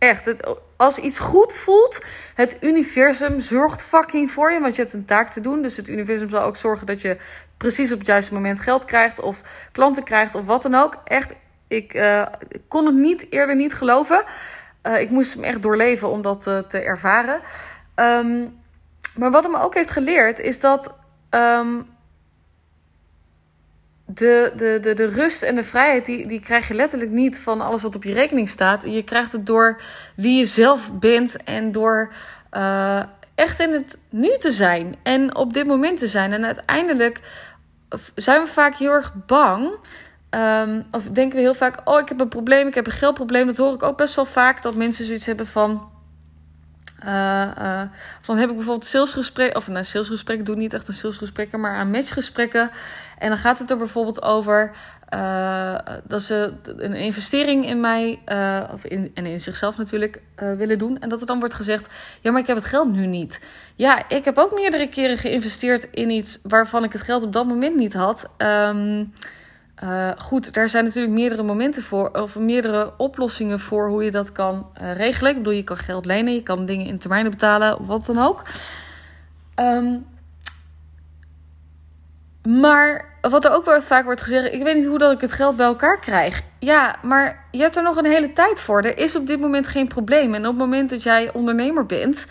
Echt, 0.00 0.24
het, 0.24 0.54
als 0.76 0.98
iets 0.98 1.18
goed 1.18 1.52
voelt, 1.52 2.04
het 2.34 2.56
universum 2.60 3.40
zorgt 3.40 3.84
fucking 3.84 4.30
voor 4.30 4.52
je, 4.52 4.60
want 4.60 4.76
je 4.76 4.82
hebt 4.82 4.94
een 4.94 5.04
taak 5.04 5.30
te 5.30 5.40
doen. 5.40 5.62
Dus 5.62 5.76
het 5.76 5.88
universum 5.88 6.30
zal 6.30 6.42
ook 6.42 6.56
zorgen 6.56 6.86
dat 6.86 7.00
je 7.00 7.16
precies 7.56 7.92
op 7.92 7.98
het 7.98 8.06
juiste 8.06 8.34
moment 8.34 8.60
geld 8.60 8.84
krijgt 8.84 9.20
of 9.20 9.40
klanten 9.72 10.04
krijgt 10.04 10.34
of 10.34 10.46
wat 10.46 10.62
dan 10.62 10.74
ook. 10.74 10.98
Echt, 11.04 11.34
ik 11.68 11.94
uh, 11.94 12.26
kon 12.68 12.86
het 12.86 12.94
niet 12.94 13.26
eerder 13.30 13.56
niet 13.56 13.74
geloven. 13.74 14.24
Uh, 14.86 15.00
ik 15.00 15.10
moest 15.10 15.34
hem 15.34 15.44
echt 15.44 15.62
doorleven 15.62 16.10
om 16.10 16.22
dat 16.22 16.46
uh, 16.46 16.58
te 16.58 16.78
ervaren. 16.78 17.40
Um, 17.94 18.58
maar 19.14 19.30
wat 19.30 19.42
het 19.42 19.52
me 19.52 19.60
ook 19.60 19.74
heeft 19.74 19.90
geleerd 19.90 20.38
is 20.38 20.60
dat 20.60 20.94
um, 21.30 21.86
de, 24.14 24.52
de, 24.56 24.78
de, 24.80 24.94
de 24.94 25.06
rust 25.06 25.42
en 25.42 25.54
de 25.54 25.64
vrijheid, 25.64 26.04
die, 26.04 26.26
die 26.26 26.40
krijg 26.40 26.68
je 26.68 26.74
letterlijk 26.74 27.10
niet 27.10 27.38
van 27.38 27.60
alles 27.60 27.82
wat 27.82 27.94
op 27.94 28.04
je 28.04 28.12
rekening 28.12 28.48
staat. 28.48 28.84
Je 28.84 29.02
krijgt 29.02 29.32
het 29.32 29.46
door 29.46 29.80
wie 30.16 30.38
je 30.38 30.44
zelf 30.44 30.90
bent 30.92 31.42
en 31.42 31.72
door 31.72 32.12
uh, 32.52 33.02
echt 33.34 33.60
in 33.60 33.72
het 33.72 33.98
nu 34.10 34.36
te 34.38 34.50
zijn 34.50 34.96
en 35.02 35.34
op 35.36 35.52
dit 35.52 35.66
moment 35.66 35.98
te 35.98 36.08
zijn. 36.08 36.32
En 36.32 36.44
uiteindelijk 36.44 37.20
zijn 38.14 38.42
we 38.42 38.48
vaak 38.48 38.76
heel 38.76 38.92
erg 38.92 39.12
bang. 39.26 39.70
Um, 40.30 40.84
of 40.90 41.04
denken 41.04 41.36
we 41.36 41.42
heel 41.42 41.54
vaak: 41.54 41.80
Oh, 41.84 42.00
ik 42.00 42.08
heb 42.08 42.20
een 42.20 42.28
probleem, 42.28 42.66
ik 42.66 42.74
heb 42.74 42.86
een 42.86 42.92
geldprobleem. 42.92 43.46
Dat 43.46 43.56
hoor 43.56 43.74
ik 43.74 43.82
ook 43.82 43.96
best 43.96 44.14
wel 44.14 44.24
vaak 44.24 44.62
dat 44.62 44.74
mensen 44.74 45.04
zoiets 45.04 45.26
hebben 45.26 45.46
van. 45.46 45.88
Uh, 47.04 47.50
uh, 47.58 47.82
dan 48.26 48.36
heb 48.38 48.50
ik 48.50 48.56
bijvoorbeeld 48.56 48.86
salesgesprekken, 48.86 49.56
of 49.56 49.68
nou, 49.68 49.84
salesgesprekken 49.84 50.44
doe 50.44 50.56
niet 50.56 50.74
echt 50.74 50.88
een 50.88 50.94
salesgesprekken, 50.94 51.60
maar 51.60 51.76
aan 51.76 51.90
matchgesprekken. 51.90 52.70
En 53.20 53.28
dan 53.28 53.38
gaat 53.38 53.58
het 53.58 53.70
er 53.70 53.76
bijvoorbeeld 53.76 54.22
over 54.22 54.70
uh, 55.14 55.74
dat 56.04 56.22
ze 56.22 56.52
een 56.76 56.94
investering 56.94 57.66
in 57.66 57.80
mij, 57.80 58.18
of 58.72 58.84
in, 58.84 59.10
en 59.14 59.26
in 59.26 59.40
zichzelf 59.40 59.76
natuurlijk, 59.76 60.22
willen 60.36 60.78
doen. 60.78 60.98
En 61.00 61.08
dat 61.08 61.20
er 61.20 61.26
dan 61.26 61.38
wordt 61.38 61.54
gezegd: 61.54 61.88
Ja, 62.20 62.30
maar 62.30 62.40
ik 62.40 62.46
heb 62.46 62.56
het 62.56 62.64
geld 62.64 62.92
nu 62.92 63.06
niet. 63.06 63.40
Ja, 63.76 64.08
ik 64.08 64.24
heb 64.24 64.38
ook 64.38 64.54
meerdere 64.54 64.88
keren 64.88 65.18
geïnvesteerd 65.18 65.88
in 65.90 66.10
iets 66.10 66.38
waarvan 66.42 66.84
ik 66.84 66.92
het 66.92 67.02
geld 67.02 67.22
op 67.22 67.32
dat 67.32 67.46
moment 67.46 67.76
niet 67.76 67.94
had. 67.94 68.28
Uh, 68.38 69.00
goed, 70.18 70.54
daar 70.54 70.68
zijn 70.68 70.84
natuurlijk 70.84 71.14
meerdere 71.14 71.42
momenten 71.42 71.82
voor, 71.82 72.10
of 72.10 72.36
meerdere 72.36 72.92
oplossingen 72.96 73.60
voor 73.60 73.88
hoe 73.88 74.04
je 74.04 74.10
dat 74.10 74.32
kan 74.32 74.66
regelen. 74.96 75.30
Ik 75.30 75.36
bedoel, 75.36 75.52
je 75.52 75.64
kan 75.64 75.76
geld 75.76 76.04
lenen, 76.04 76.34
je 76.34 76.42
kan 76.42 76.66
dingen 76.66 76.86
in 76.86 76.98
termijnen 76.98 77.30
betalen, 77.30 77.86
wat 77.86 78.06
dan 78.06 78.18
ook. 78.18 78.42
Um, 79.56 80.06
maar 82.42 83.09
wat 83.20 83.44
er 83.44 83.52
ook 83.52 83.64
wel 83.64 83.82
vaak 83.82 84.04
wordt 84.04 84.22
gezegd, 84.22 84.52
ik 84.52 84.62
weet 84.62 84.76
niet 84.76 84.86
hoe 84.86 84.98
dat 84.98 85.12
ik 85.12 85.20
het 85.20 85.32
geld 85.32 85.56
bij 85.56 85.66
elkaar 85.66 86.00
krijg. 86.00 86.42
Ja, 86.58 86.96
maar 87.02 87.44
je 87.50 87.60
hebt 87.60 87.76
er 87.76 87.82
nog 87.82 87.96
een 87.96 88.04
hele 88.04 88.32
tijd 88.32 88.60
voor. 88.60 88.82
Er 88.82 88.98
is 88.98 89.16
op 89.16 89.26
dit 89.26 89.40
moment 89.40 89.68
geen 89.68 89.88
probleem. 89.88 90.34
En 90.34 90.40
op 90.40 90.50
het 90.50 90.58
moment 90.58 90.90
dat 90.90 91.02
jij 91.02 91.32
ondernemer 91.32 91.86
bent, 91.86 92.26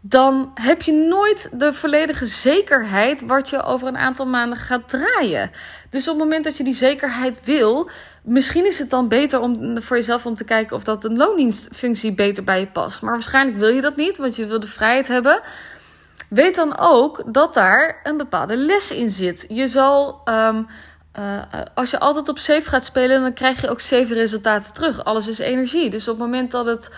dan 0.00 0.50
heb 0.54 0.82
je 0.82 0.92
nooit 0.92 1.50
de 1.52 1.72
volledige 1.72 2.26
zekerheid 2.26 3.22
wat 3.22 3.48
je 3.50 3.62
over 3.62 3.88
een 3.88 3.96
aantal 3.96 4.26
maanden 4.26 4.58
gaat 4.58 4.88
draaien. 4.88 5.50
Dus 5.90 6.08
op 6.08 6.14
het 6.14 6.22
moment 6.24 6.44
dat 6.44 6.56
je 6.56 6.64
die 6.64 6.74
zekerheid 6.74 7.44
wil, 7.44 7.90
misschien 8.22 8.66
is 8.66 8.78
het 8.78 8.90
dan 8.90 9.08
beter 9.08 9.40
om 9.40 9.82
voor 9.82 9.96
jezelf 9.96 10.26
om 10.26 10.34
te 10.34 10.44
kijken 10.44 10.76
of 10.76 10.84
dat 10.84 11.04
een 11.04 11.16
loondienstfunctie 11.16 12.12
beter 12.12 12.44
bij 12.44 12.60
je 12.60 12.66
past. 12.66 13.02
Maar 13.02 13.12
waarschijnlijk 13.12 13.58
wil 13.58 13.68
je 13.68 13.80
dat 13.80 13.96
niet, 13.96 14.16
want 14.16 14.36
je 14.36 14.46
wil 14.46 14.60
de 14.60 14.68
vrijheid 14.68 15.08
hebben. 15.08 15.40
Weet 16.28 16.54
dan 16.54 16.78
ook 16.78 17.22
dat 17.26 17.54
daar 17.54 18.00
een 18.02 18.16
bepaalde 18.16 18.56
les 18.56 18.90
in 18.90 19.10
zit. 19.10 19.44
Je 19.48 19.66
zal. 19.66 20.20
Um, 20.24 20.66
uh, 21.18 21.42
als 21.74 21.90
je 21.90 21.98
altijd 21.98 22.28
op 22.28 22.38
safe 22.38 22.68
gaat 22.68 22.84
spelen, 22.84 23.20
dan 23.20 23.32
krijg 23.32 23.60
je 23.60 23.70
ook 23.70 23.80
safe 23.80 24.14
resultaten 24.14 24.74
terug. 24.74 25.04
Alles 25.04 25.28
is 25.28 25.38
energie. 25.38 25.90
Dus 25.90 26.08
op 26.08 26.18
het 26.18 26.26
moment 26.26 26.50
dat 26.50 26.66
het 26.66 26.90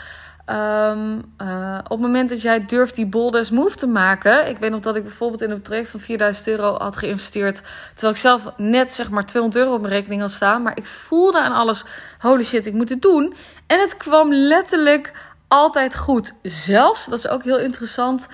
Um, 0.47 1.35
uh, 1.43 1.79
op 1.83 1.91
het 1.91 2.01
moment 2.01 2.29
dat 2.29 2.43
jij 2.43 2.65
durft 2.65 2.95
die 2.95 3.07
bold 3.07 3.51
move 3.51 3.77
te 3.77 3.87
maken. 3.87 4.49
Ik 4.49 4.59
weet 4.59 4.71
nog 4.71 4.81
dat 4.81 4.97
ik 4.97 5.03
bijvoorbeeld 5.03 5.43
in 5.43 5.51
een 5.51 5.61
project 5.61 5.91
van 5.91 6.01
4000 6.01 6.47
euro 6.47 6.79
had 6.79 6.97
geïnvesteerd. 6.97 7.63
Terwijl 7.93 8.13
ik 8.13 8.19
zelf 8.19 8.43
net 8.57 8.95
zeg 8.95 9.11
maar 9.11 9.27
200 9.27 9.65
euro 9.65 9.75
op 9.75 9.81
mijn 9.81 9.93
rekening 9.93 10.21
had 10.21 10.31
staan. 10.31 10.63
Maar 10.63 10.77
ik 10.77 10.87
voelde 10.87 11.41
aan 11.41 11.53
alles: 11.53 11.85
holy 12.19 12.45
shit, 12.45 12.67
ik 12.67 12.73
moet 12.73 12.89
het 12.89 13.03
doen. 13.03 13.35
En 13.67 13.81
het 13.81 13.97
kwam 13.97 14.33
letterlijk 14.33 15.13
altijd 15.49 15.97
goed. 15.97 16.33
Zelfs, 16.43 17.07
dat 17.07 17.19
is 17.19 17.29
ook 17.29 17.43
heel 17.43 17.59
interessant. 17.59 18.27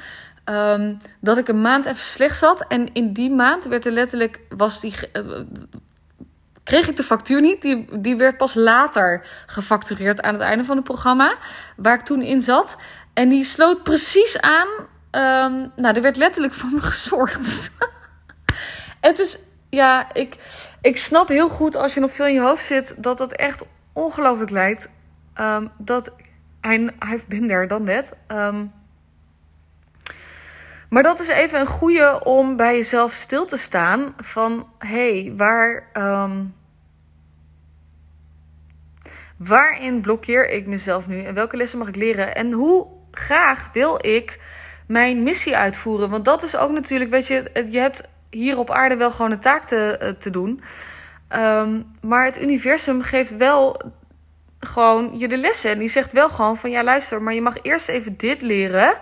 Um, 0.50 0.96
dat 1.20 1.38
ik 1.38 1.48
een 1.48 1.60
maand 1.60 1.84
even 1.84 2.04
slecht 2.04 2.38
zat. 2.38 2.64
En 2.68 2.92
in 2.92 3.12
die 3.12 3.30
maand 3.30 3.64
werd 3.64 3.86
er 3.86 3.92
letterlijk. 3.92 4.40
Was 4.48 4.80
die, 4.80 4.94
uh, 5.12 5.40
kreeg 6.64 6.88
ik 6.88 6.96
de 6.96 7.02
factuur 7.02 7.40
niet. 7.40 7.62
Die, 7.62 8.00
die 8.00 8.16
werd 8.16 8.36
pas 8.36 8.54
later 8.54 9.26
gefactureerd 9.46 10.22
aan 10.22 10.34
het 10.34 10.42
einde 10.42 10.64
van 10.64 10.76
het 10.76 10.84
programma, 10.84 11.34
waar 11.76 11.94
ik 11.94 12.04
toen 12.04 12.22
in 12.22 12.40
zat. 12.40 12.76
En 13.14 13.28
die 13.28 13.44
sloot 13.44 13.82
precies 13.82 14.40
aan. 14.40 14.68
Um, 15.10 15.72
nou, 15.76 15.94
er 15.94 16.02
werd 16.02 16.16
letterlijk 16.16 16.54
voor 16.54 16.70
me 16.70 16.80
gezorgd. 16.92 17.70
het 19.00 19.18
is, 19.18 19.38
ja, 19.70 20.12
ik, 20.12 20.36
ik 20.80 20.96
snap 20.96 21.28
heel 21.28 21.48
goed 21.48 21.76
als 21.76 21.94
je 21.94 22.00
nog 22.00 22.10
veel 22.10 22.26
in 22.26 22.34
je 22.34 22.40
hoofd 22.40 22.64
zit, 22.64 22.94
dat 22.96 23.18
dat 23.18 23.32
echt 23.32 23.62
ongelooflijk 23.92 24.50
lijkt. 24.50 24.88
Um, 25.40 25.70
dat, 25.78 26.10
hij 26.60 26.90
heeft 26.98 27.28
been 27.28 27.46
there 27.46 27.66
dan 27.66 27.82
net. 27.84 28.12
Um, 28.28 28.72
maar 30.88 31.02
dat 31.02 31.20
is 31.20 31.28
even 31.28 31.60
een 31.60 31.66
goede 31.66 32.24
om 32.24 32.56
bij 32.56 32.76
jezelf 32.76 33.12
stil 33.12 33.46
te 33.46 33.56
staan 33.56 34.14
van 34.16 34.68
hé, 34.78 35.22
hey, 35.22 35.32
waar 35.36 35.90
um, 35.94 36.54
Waarin 39.38 40.00
blokkeer 40.00 40.50
ik 40.50 40.66
mezelf 40.66 41.06
nu 41.06 41.22
en 41.22 41.34
welke 41.34 41.56
lessen 41.56 41.78
mag 41.78 41.88
ik 41.88 41.96
leren? 41.96 42.34
En 42.34 42.52
hoe 42.52 42.86
graag 43.10 43.68
wil 43.72 44.06
ik 44.06 44.40
mijn 44.86 45.22
missie 45.22 45.56
uitvoeren? 45.56 46.10
Want 46.10 46.24
dat 46.24 46.42
is 46.42 46.56
ook 46.56 46.70
natuurlijk, 46.70 47.10
weet 47.10 47.26
je, 47.26 47.50
je 47.70 47.78
hebt 47.78 48.02
hier 48.30 48.58
op 48.58 48.70
aarde 48.70 48.96
wel 48.96 49.10
gewoon 49.10 49.30
een 49.30 49.40
taak 49.40 49.64
te, 49.64 49.96
eh, 49.96 50.10
te 50.10 50.30
doen. 50.30 50.62
Um, 51.36 51.86
maar 52.00 52.24
het 52.24 52.42
universum 52.42 53.02
geeft 53.02 53.36
wel 53.36 53.80
gewoon 54.60 55.18
je 55.18 55.28
de 55.28 55.36
lessen. 55.36 55.70
En 55.70 55.78
die 55.78 55.88
zegt 55.88 56.12
wel 56.12 56.28
gewoon 56.28 56.56
van 56.56 56.70
ja, 56.70 56.84
luister, 56.84 57.22
maar 57.22 57.34
je 57.34 57.42
mag 57.42 57.62
eerst 57.62 57.88
even 57.88 58.16
dit 58.16 58.42
leren. 58.42 58.94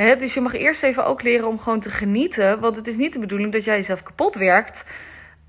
Dus 0.00 0.34
je 0.34 0.40
mag 0.40 0.54
eerst 0.54 0.82
even 0.82 1.04
ook 1.04 1.22
leren 1.22 1.48
om 1.48 1.58
gewoon 1.58 1.80
te 1.80 1.90
genieten. 1.90 2.60
Want 2.60 2.76
het 2.76 2.86
is 2.86 2.96
niet 2.96 3.12
de 3.12 3.18
bedoeling 3.18 3.52
dat 3.52 3.64
jij 3.64 3.76
jezelf 3.76 4.02
kapot 4.02 4.34
werkt. 4.34 4.84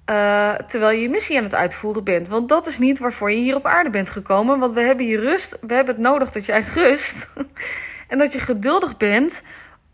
Uh, 0.09 0.53
terwijl 0.53 0.95
je 0.95 1.01
je 1.01 1.09
missie 1.09 1.37
aan 1.37 1.43
het 1.43 1.55
uitvoeren 1.55 2.03
bent. 2.03 2.27
Want 2.27 2.49
dat 2.49 2.67
is 2.67 2.77
niet 2.77 2.99
waarvoor 2.99 3.31
je 3.31 3.37
hier 3.37 3.55
op 3.55 3.65
aarde 3.65 3.89
bent 3.89 4.09
gekomen. 4.09 4.59
Want 4.59 4.73
we 4.73 4.81
hebben 4.81 5.05
hier 5.05 5.19
rust. 5.19 5.57
We 5.61 5.73
hebben 5.73 5.93
het 5.93 6.03
nodig 6.03 6.31
dat 6.31 6.45
jij 6.45 6.63
rust. 6.73 7.29
en 8.07 8.17
dat 8.17 8.33
je 8.33 8.39
geduldig 8.39 8.97
bent 8.97 9.43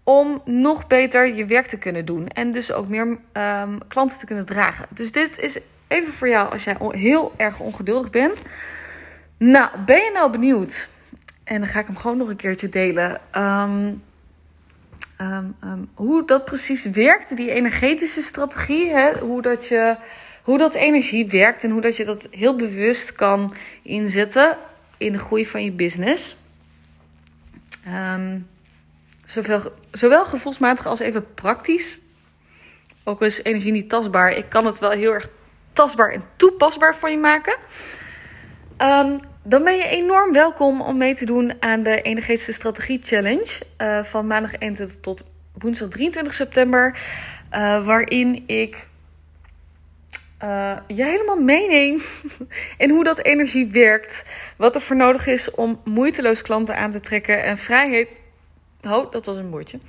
om 0.03 0.41
nog 0.45 0.87
beter 0.87 1.35
je 1.35 1.45
werk 1.45 1.65
te 1.65 1.77
kunnen 1.77 2.05
doen. 2.05 2.27
En 2.27 2.51
dus 2.51 2.71
ook 2.71 2.87
meer 2.87 3.17
um, 3.33 3.77
klanten 3.87 4.17
te 4.17 4.25
kunnen 4.25 4.45
dragen. 4.45 4.85
Dus 4.93 5.11
dit 5.11 5.39
is 5.39 5.59
even 5.87 6.13
voor 6.13 6.29
jou 6.29 6.51
als 6.51 6.63
jij 6.63 6.77
heel 6.79 7.33
erg 7.37 7.59
ongeduldig 7.59 8.09
bent. 8.09 8.41
Nou, 9.37 9.69
ben 9.85 10.03
je 10.03 10.11
nou 10.13 10.31
benieuwd? 10.31 10.89
En 11.43 11.59
dan 11.59 11.69
ga 11.69 11.79
ik 11.79 11.87
hem 11.87 11.97
gewoon 11.97 12.17
nog 12.17 12.29
een 12.29 12.35
keertje 12.35 12.69
delen. 12.69 13.21
Um, 13.37 14.03
um, 15.21 15.55
um, 15.63 15.89
hoe 15.93 16.25
dat 16.25 16.45
precies 16.45 16.85
werkt, 16.85 17.37
die 17.37 17.51
energetische 17.51 18.21
strategie. 18.21 18.89
Hè? 18.89 19.19
Hoe, 19.19 19.41
dat 19.41 19.67
je, 19.67 19.97
hoe 20.43 20.57
dat 20.57 20.75
energie 20.75 21.27
werkt 21.27 21.63
en 21.63 21.71
hoe 21.71 21.81
dat 21.81 21.97
je 21.97 22.05
dat 22.05 22.27
heel 22.31 22.55
bewust 22.55 23.11
kan 23.11 23.55
inzetten 23.81 24.57
in 24.97 25.11
de 25.11 25.19
groei 25.19 25.45
van 25.45 25.63
je 25.63 25.71
business. 25.71 26.35
Um, 27.87 28.47
zowel, 29.25 29.61
zowel 29.91 30.25
gevoelsmatig 30.25 30.85
als 30.85 30.99
even 30.99 31.33
praktisch. 31.33 31.99
Ook 33.03 33.21
is 33.21 33.43
energie 33.43 33.71
niet 33.71 33.89
tastbaar. 33.89 34.31
Ik 34.31 34.49
kan 34.49 34.65
het 34.65 34.79
wel 34.79 34.91
heel 34.91 35.13
erg 35.13 35.29
tastbaar 35.73 36.11
en 36.11 36.23
toepasbaar 36.35 36.95
voor 36.95 37.09
je 37.09 37.17
maken. 37.17 37.55
Dan 39.47 39.63
ben 39.63 39.75
je 39.75 39.87
enorm 39.87 40.33
welkom 40.33 40.81
om 40.81 40.97
mee 40.97 41.15
te 41.15 41.25
doen 41.25 41.53
aan 41.59 41.83
de 41.83 42.01
Energetische 42.01 42.51
Strategie 42.51 42.99
Challenge 43.03 43.61
uh, 43.77 44.03
van 44.03 44.27
maandag 44.27 44.57
21 44.57 44.99
tot 45.01 45.23
woensdag 45.53 45.89
23 45.89 46.33
september. 46.33 46.99
Uh, 47.53 47.85
waarin 47.85 48.43
ik 48.47 48.87
uh, 50.43 50.77
je 50.87 51.03
helemaal 51.03 51.41
meeneem 51.41 51.99
in 52.77 52.89
hoe 52.89 53.03
dat 53.03 53.23
energie 53.23 53.67
werkt. 53.67 54.25
Wat 54.57 54.75
er 54.75 54.81
voor 54.81 54.95
nodig 54.95 55.27
is 55.27 55.51
om 55.51 55.81
moeiteloos 55.83 56.41
klanten 56.41 56.77
aan 56.77 56.91
te 56.91 56.99
trekken 56.99 57.43
en 57.43 57.57
vrijheid 57.57 58.09
Oh, 58.91 59.11
dat 59.11 59.25
was 59.25 59.35
een 59.35 59.49
woordje. 59.49 59.79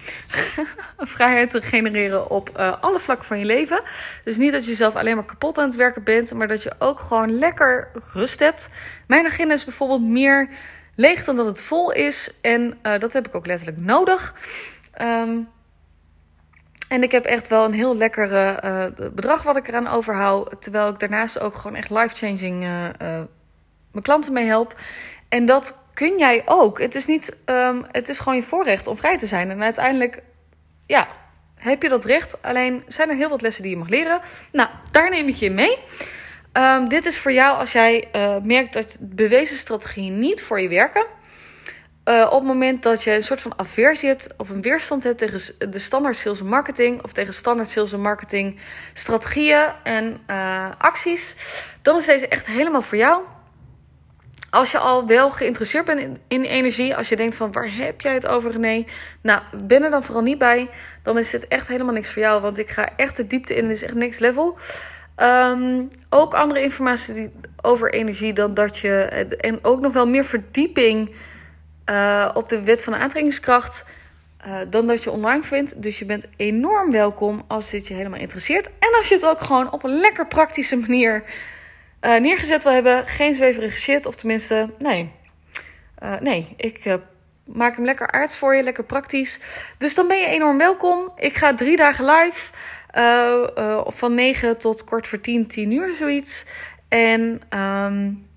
Vrijheid 0.99 1.51
te 1.51 1.63
genereren 1.63 2.31
op 2.31 2.51
uh, 2.59 2.73
alle 2.81 2.99
vlakken 2.99 3.27
van 3.27 3.39
je 3.39 3.45
leven. 3.45 3.83
Dus 4.25 4.37
niet 4.37 4.53
dat 4.53 4.67
je 4.67 4.75
zelf 4.75 4.97
alleen 4.97 5.15
maar 5.15 5.25
kapot 5.25 5.59
aan 5.59 5.67
het 5.67 5.77
werken 5.77 6.03
bent, 6.03 6.33
maar 6.33 6.49
dat 6.49 6.63
je 6.63 6.73
ook 6.79 7.01
gewoon 7.01 7.39
lekker 7.39 7.91
rust 8.13 8.39
hebt. 8.39 8.71
Mijn 9.07 9.27
agenda 9.27 9.55
is 9.55 9.65
bijvoorbeeld 9.65 10.03
meer 10.03 10.49
leeg 10.95 11.25
dan 11.25 11.37
dat 11.37 11.47
het 11.47 11.63
vol 11.63 11.93
is. 11.93 12.35
En 12.41 12.79
uh, 12.83 12.99
dat 12.99 13.13
heb 13.13 13.27
ik 13.27 13.35
ook 13.35 13.47
letterlijk 13.47 13.79
nodig. 13.79 14.35
Um, 15.01 15.49
en 16.89 17.03
ik 17.03 17.13
heb 17.13 17.25
echt 17.25 17.49
wel 17.49 17.65
een 17.65 17.73
heel 17.73 17.97
lekker 17.97 18.31
uh, 18.65 18.85
bedrag 19.13 19.43
wat 19.43 19.57
ik 19.57 19.69
eraan 19.69 19.87
overhoud. 19.87 20.63
Terwijl 20.63 20.89
ik 20.89 20.99
daarnaast 20.99 21.41
ook 21.41 21.55
gewoon 21.55 21.77
echt 21.77 21.91
life-changing 21.91 22.67
mijn 23.91 24.03
klanten 24.03 24.33
mee 24.33 24.47
help. 24.47 24.75
En 25.29 25.47
dat 25.47 25.75
kun 25.99 26.19
jij 26.19 26.43
ook. 26.45 26.81
Het 26.81 26.95
is, 26.95 27.07
niet, 27.07 27.37
ehm, 27.45 27.83
het 27.91 28.09
is 28.09 28.19
gewoon 28.19 28.37
je 28.37 28.43
voorrecht 28.43 28.87
om 28.87 28.97
vrij 28.97 29.19
te 29.19 29.27
zijn. 29.27 29.51
En 29.51 29.63
uiteindelijk, 29.63 30.23
ja, 30.87 31.09
heb 31.55 31.83
je 31.83 31.89
dat 31.89 32.05
recht. 32.05 32.43
Alleen 32.43 32.83
zijn 32.87 33.09
er 33.09 33.17
heel 33.17 33.29
wat 33.29 33.41
lessen 33.41 33.63
die 33.63 33.73
je 33.73 33.79
mag 33.79 33.89
leren. 33.89 34.21
Nou, 34.53 34.69
daar 34.91 35.11
neem 35.11 35.29
ik 35.29 35.35
je 35.35 35.51
mee. 35.51 35.79
Ehm, 36.53 36.89
dit 36.89 37.07
is 37.07 37.19
voor 37.19 37.33
jou 37.33 37.59
als 37.59 37.73
jij 37.73 38.09
uh, 38.13 38.37
merkt 38.43 38.73
dat 38.73 38.97
bewezen 39.01 39.57
strategieën 39.57 40.19
niet 40.19 40.43
voor 40.43 40.61
je 40.61 40.69
werken. 40.69 41.07
Uh, 42.05 42.27
op 42.27 42.39
het 42.39 42.49
moment 42.49 42.83
dat 42.83 43.03
je 43.03 43.15
een 43.15 43.23
soort 43.23 43.41
van 43.41 43.59
aversie 43.59 44.09
hebt 44.09 44.29
of 44.37 44.49
een 44.49 44.63
weerstand 44.63 45.03
hebt 45.03 45.19
tegen 45.19 45.71
de 45.71 45.79
standaard 45.79 46.17
sales 46.17 46.41
en 46.41 46.47
marketing 46.47 47.03
of 47.03 47.13
tegen 47.13 47.35
standaard 47.35 47.69
sales 47.69 47.93
en 47.93 48.01
marketing 48.01 48.59
strategieën 48.93 49.67
en 49.83 50.21
uh, 50.31 50.69
acties, 50.79 51.37
dan 51.83 51.97
is 51.97 52.07
deze 52.07 52.29
echt 52.29 52.47
helemaal 52.47 52.83
voor 52.83 52.99
jou. 52.99 53.23
Als 54.51 54.71
je 54.71 54.79
al 54.79 55.07
wel 55.07 55.31
geïnteresseerd 55.31 55.85
bent 55.85 56.19
in, 56.29 56.43
energie, 56.43 56.97
als 56.97 57.09
je 57.09 57.17
denkt 57.17 57.37
van 57.37 57.53
waar 57.53 57.75
heb 57.75 58.01
jij 58.01 58.15
het 58.15 58.27
over 58.27 58.51
René? 58.51 58.85
Nou, 59.21 59.43
ben 59.65 59.83
er 59.83 59.91
dan 59.91 60.05
vooral 60.05 60.23
niet 60.23 60.39
bij. 60.39 60.71
Dan 61.03 61.19
is 61.19 61.33
het 61.33 61.49
echt 61.49 61.69
helemaal 61.69 61.95
niks 61.95 62.13
voor 62.13 62.23
jou, 62.23 62.43
want 62.43 62.59
ik 62.59 62.71
ga 62.71 62.89
echt 62.97 63.17
de 63.17 63.27
diepte 63.27 63.55
in. 63.55 63.65
Het 63.65 63.77
is 63.77 63.83
echt 63.83 63.95
next 63.95 64.21
level. 64.21 64.59
Um, 65.17 65.89
ook 66.09 66.35
andere 66.35 66.63
informatie 66.63 67.15
die, 67.15 67.31
over 67.63 67.93
energie 67.93 68.33
dan 68.33 68.55
dat 68.55 68.79
je. 68.79 69.03
En 69.41 69.59
ook 69.65 69.81
nog 69.81 69.93
wel 69.93 70.07
meer 70.07 70.25
verdieping 70.25 71.15
uh, 71.91 72.31
op 72.35 72.49
de 72.49 72.63
wet 72.63 72.85
van 72.85 72.93
de 72.93 72.99
aantrekkingskracht. 72.99 73.85
Uh, 74.47 74.61
dan 74.71 74.87
dat 74.87 75.05
je 75.05 75.11
online 75.11 75.43
vindt. 75.43 75.83
Dus 75.83 75.99
je 75.99 76.05
bent 76.05 76.27
enorm 76.37 76.91
welkom 76.91 77.45
als 77.49 77.71
dit 77.71 77.89
je 77.89 77.95
helemaal 77.95 78.21
interesseert. 78.21 78.67
En 78.79 78.95
als 78.97 79.09
je 79.09 79.15
het 79.15 79.25
ook 79.25 79.41
gewoon 79.41 79.73
op 79.73 79.85
een 79.85 80.01
lekker 80.01 80.27
praktische 80.27 80.77
manier 80.77 81.25
uh, 82.01 82.17
neergezet 82.17 82.63
wil 82.63 82.73
hebben. 82.73 83.07
Geen 83.07 83.35
zweverige 83.35 83.79
shit. 83.79 84.07
Of 84.07 84.17
tenminste, 84.17 84.71
nee. 84.79 85.13
nee, 86.21 86.55
ik 86.57 86.99
maak 87.45 87.77
hem 87.77 87.85
lekker 87.85 88.11
aards 88.11 88.37
voor 88.37 88.55
je. 88.55 88.63
Lekker 88.63 88.85
praktisch. 88.85 89.41
Dus 89.79 89.95
dan 89.95 90.09
ben 90.09 90.19
je 90.19 90.27
enorm 90.27 90.59
welkom. 90.59 91.13
Ik 91.17 91.35
ga 91.35 91.55
drie 91.55 91.77
dagen 91.77 92.05
live. 92.05 92.53
Van 93.87 94.15
9 94.15 94.59
tot 94.59 94.85
kort 94.85 95.07
voor 95.07 95.21
10, 95.21 95.47
10 95.47 95.71
uur 95.71 95.91
zoiets. 95.91 96.45
En 96.89 97.21
um, 97.59 98.29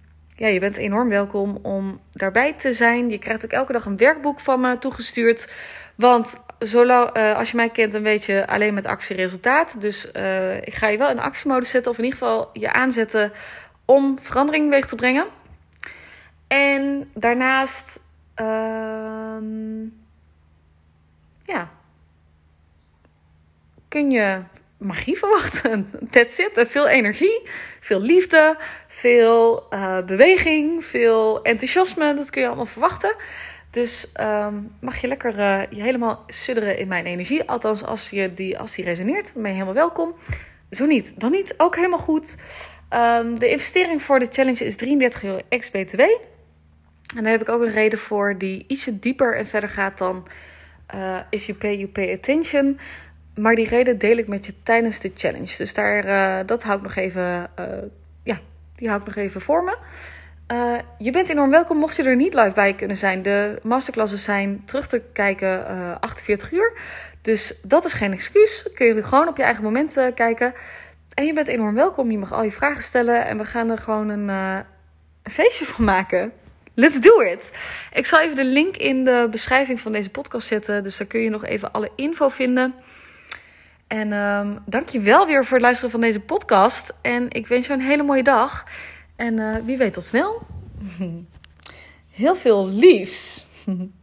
ja, 0.42 0.48
je 0.48 0.60
bent 0.60 0.78
enorm 0.78 1.10
welkom 1.10 1.60
om 1.62 2.00
daarbij 2.12 2.54
te 2.54 2.74
zijn. 2.74 3.10
Je 3.10 3.18
krijgt 3.18 3.46
ook 3.46 3.52
elke 3.52 3.72
dag 3.72 3.86
een 3.86 3.98
werkboek 3.98 4.40
van 4.40 4.60
me 4.62 4.78
toegestuurd. 4.78 5.50
Want 5.96 6.44
zolang, 6.62 7.18
uh, 7.18 7.38
als 7.38 7.52
je 7.52 7.56
mij 7.56 7.70
kent, 7.70 7.92
dan 7.92 8.02
weet 8.02 8.26
je 8.26 8.48
alleen 8.48 8.74
met 8.74 8.86
actieresultaat. 8.86 9.82
Dus 9.82 10.06
ik 10.62 10.74
ga 10.74 10.88
je 10.88 10.98
wel 10.98 11.10
in 11.10 11.20
actiemodus 11.20 11.70
zetten, 11.70 11.92
of 11.92 11.98
in 11.98 12.04
ieder 12.04 12.20
geval 12.20 12.50
je 12.54 12.74
aanzetten 12.74 13.32
om 13.86 14.20
verandering 14.22 14.70
weg 14.70 14.86
te 14.86 14.96
brengen. 14.96 15.26
En 16.48 17.12
daarnaast, 17.14 18.00
ehm, 18.36 19.82
ja, 21.44 21.70
kun 23.88 24.12
je 24.12 24.42
magie 24.78 25.18
verwachten. 25.18 25.92
That's 26.12 26.38
it. 26.38 26.66
Veel 26.68 26.88
energie, 26.88 27.42
veel 27.80 28.02
liefde, 28.02 28.58
veel 28.88 29.68
uh, 29.70 30.00
beweging, 30.06 30.86
veel 30.86 31.44
enthousiasme. 31.44 32.16
Dat 32.16 32.30
kun 32.30 32.42
je 32.42 32.48
allemaal 32.48 32.66
verwachten. 32.66 33.16
Dus 33.72 34.12
um, 34.20 34.72
mag 34.80 35.02
je 35.02 35.08
lekker 35.08 35.40
uh, 35.40 35.62
je 35.70 35.82
helemaal 35.82 36.24
sudderen 36.28 36.78
in 36.78 36.88
mijn 36.88 37.06
energie. 37.06 37.44
Althans, 37.44 37.84
als, 37.84 38.10
je 38.10 38.34
die, 38.34 38.60
als 38.60 38.76
die 38.76 38.86
resoneert, 38.86 39.34
dan 39.34 39.42
ben 39.42 39.52
je 39.52 39.58
helemaal 39.58 39.82
welkom. 39.82 40.16
Zo 40.70 40.86
niet, 40.86 41.20
dan 41.20 41.32
niet. 41.32 41.54
Ook 41.58 41.76
helemaal 41.76 42.00
goed. 42.00 42.38
Um, 42.90 43.40
de 43.40 43.50
investering 43.50 44.02
voor 44.02 44.20
de 44.20 44.28
challenge 44.32 44.66
is 44.66 44.76
33 44.76 45.24
euro 45.24 45.40
ex-BTW. 45.50 46.00
En 46.00 47.24
daar 47.24 47.32
heb 47.32 47.42
ik 47.42 47.50
ook 47.50 47.62
een 47.62 47.72
reden 47.72 48.00
voor 48.00 48.38
die 48.38 48.66
ietsje 48.68 49.00
dieper 49.00 49.38
en 49.38 49.48
verder 49.48 49.70
gaat 49.70 49.98
dan... 49.98 50.28
Uh, 50.96 51.20
if 51.30 51.46
you 51.46 51.58
pay, 51.58 51.78
you 51.78 51.88
pay 51.88 52.14
attention. 52.14 52.80
Maar 53.36 53.56
die 53.56 53.68
reden 53.68 53.98
deel 53.98 54.18
ik 54.18 54.28
met 54.28 54.46
je 54.46 54.54
tijdens 54.64 55.00
de 55.00 55.12
challenge. 55.16 55.58
Dus 55.58 55.74
daar, 55.74 56.06
uh, 56.06 56.48
dat 56.48 56.64
hou 56.64 56.78
ik 56.78 56.84
nog 56.84 56.96
even, 56.96 57.50
ja, 58.24 58.40
die 58.76 58.88
hou 58.88 59.00
ik 59.00 59.08
nog 59.08 59.16
even 59.16 59.42
voor 59.42 59.64
me. 59.64 59.78
Uh, 60.52 60.76
je 60.98 61.12
bent 61.12 61.30
enorm 61.30 61.50
welkom 61.50 61.78
mocht 61.78 61.96
je 61.96 62.04
er 62.04 62.16
niet 62.16 62.34
live 62.34 62.52
bij 62.54 62.74
kunnen 62.74 62.98
zijn. 62.98 63.22
De 63.22 63.60
masterclasses 63.64 64.24
zijn 64.24 64.62
terug 64.66 64.88
te 64.88 65.02
kijken 65.14 65.66
48 66.00 66.52
uur. 66.52 66.74
Dus 67.22 67.54
dat 67.64 67.86
is 67.86 67.94
geen 67.94 68.12
excuus. 68.12 68.70
Kun 68.74 68.88
je 68.88 69.04
gewoon 69.04 69.28
op 69.28 69.38
je 69.38 69.44
eigen 69.44 69.64
moment 69.64 70.12
kijken. 70.16 70.54
En 71.14 71.26
je 71.26 71.34
bent 71.34 71.48
enorm 71.48 71.76
welkom. 71.76 72.12
Je 72.12 72.18
mag 72.18 72.34
al 72.34 72.44
je 72.44 72.52
vragen 72.52 72.84
stellen. 72.84 73.26
En 73.26 73.38
we 73.38 73.46
gaan 73.46 73.70
er 73.70 73.78
gewoon 73.78 74.10
een, 74.10 74.28
een 74.28 75.32
feestje 75.32 75.66
van 75.66 75.86
maken. 75.86 76.32
Let's 76.74 77.00
do 77.00 77.20
it! 77.20 77.60
Ik 77.94 78.06
zal 78.06 78.20
even 78.20 78.36
de 78.36 78.46
link 78.46 78.78
in 78.78 79.06
de 79.06 79.28
beschrijving 79.32 79.80
van 79.80 79.92
deze 79.92 80.10
podcast 80.10 80.48
zetten. 80.48 80.84
Dus 80.84 80.98
daar 80.98 81.08
kun 81.08 81.20
je 81.20 81.30
nog 81.30 81.46
even 81.46 81.72
alle 81.72 81.92
info 81.96 82.30
vinden. 82.30 82.74
En 83.88 84.12
um, 84.12 84.60
dank 84.66 84.90
je 84.90 85.00
wel 85.00 85.26
weer 85.26 85.46
voor 85.46 85.54
het 85.54 85.62
luisteren 85.62 85.92
van 85.92 86.02
deze 86.02 86.20
podcast. 86.20 86.94
En 87.02 87.26
ik 87.30 87.48
wens 87.48 87.68
je 87.68 87.74
een 87.74 87.82
hele 87.82 88.04
mooie 88.04 88.24
dag. 88.24 88.66
En 89.22 89.38
uh, 89.38 89.56
wie 89.64 89.78
weet 89.78 89.94
tot 89.94 90.04
snel. 90.04 90.42
Heel 92.22 92.36
veel 92.36 92.68
liefs. 92.68 93.46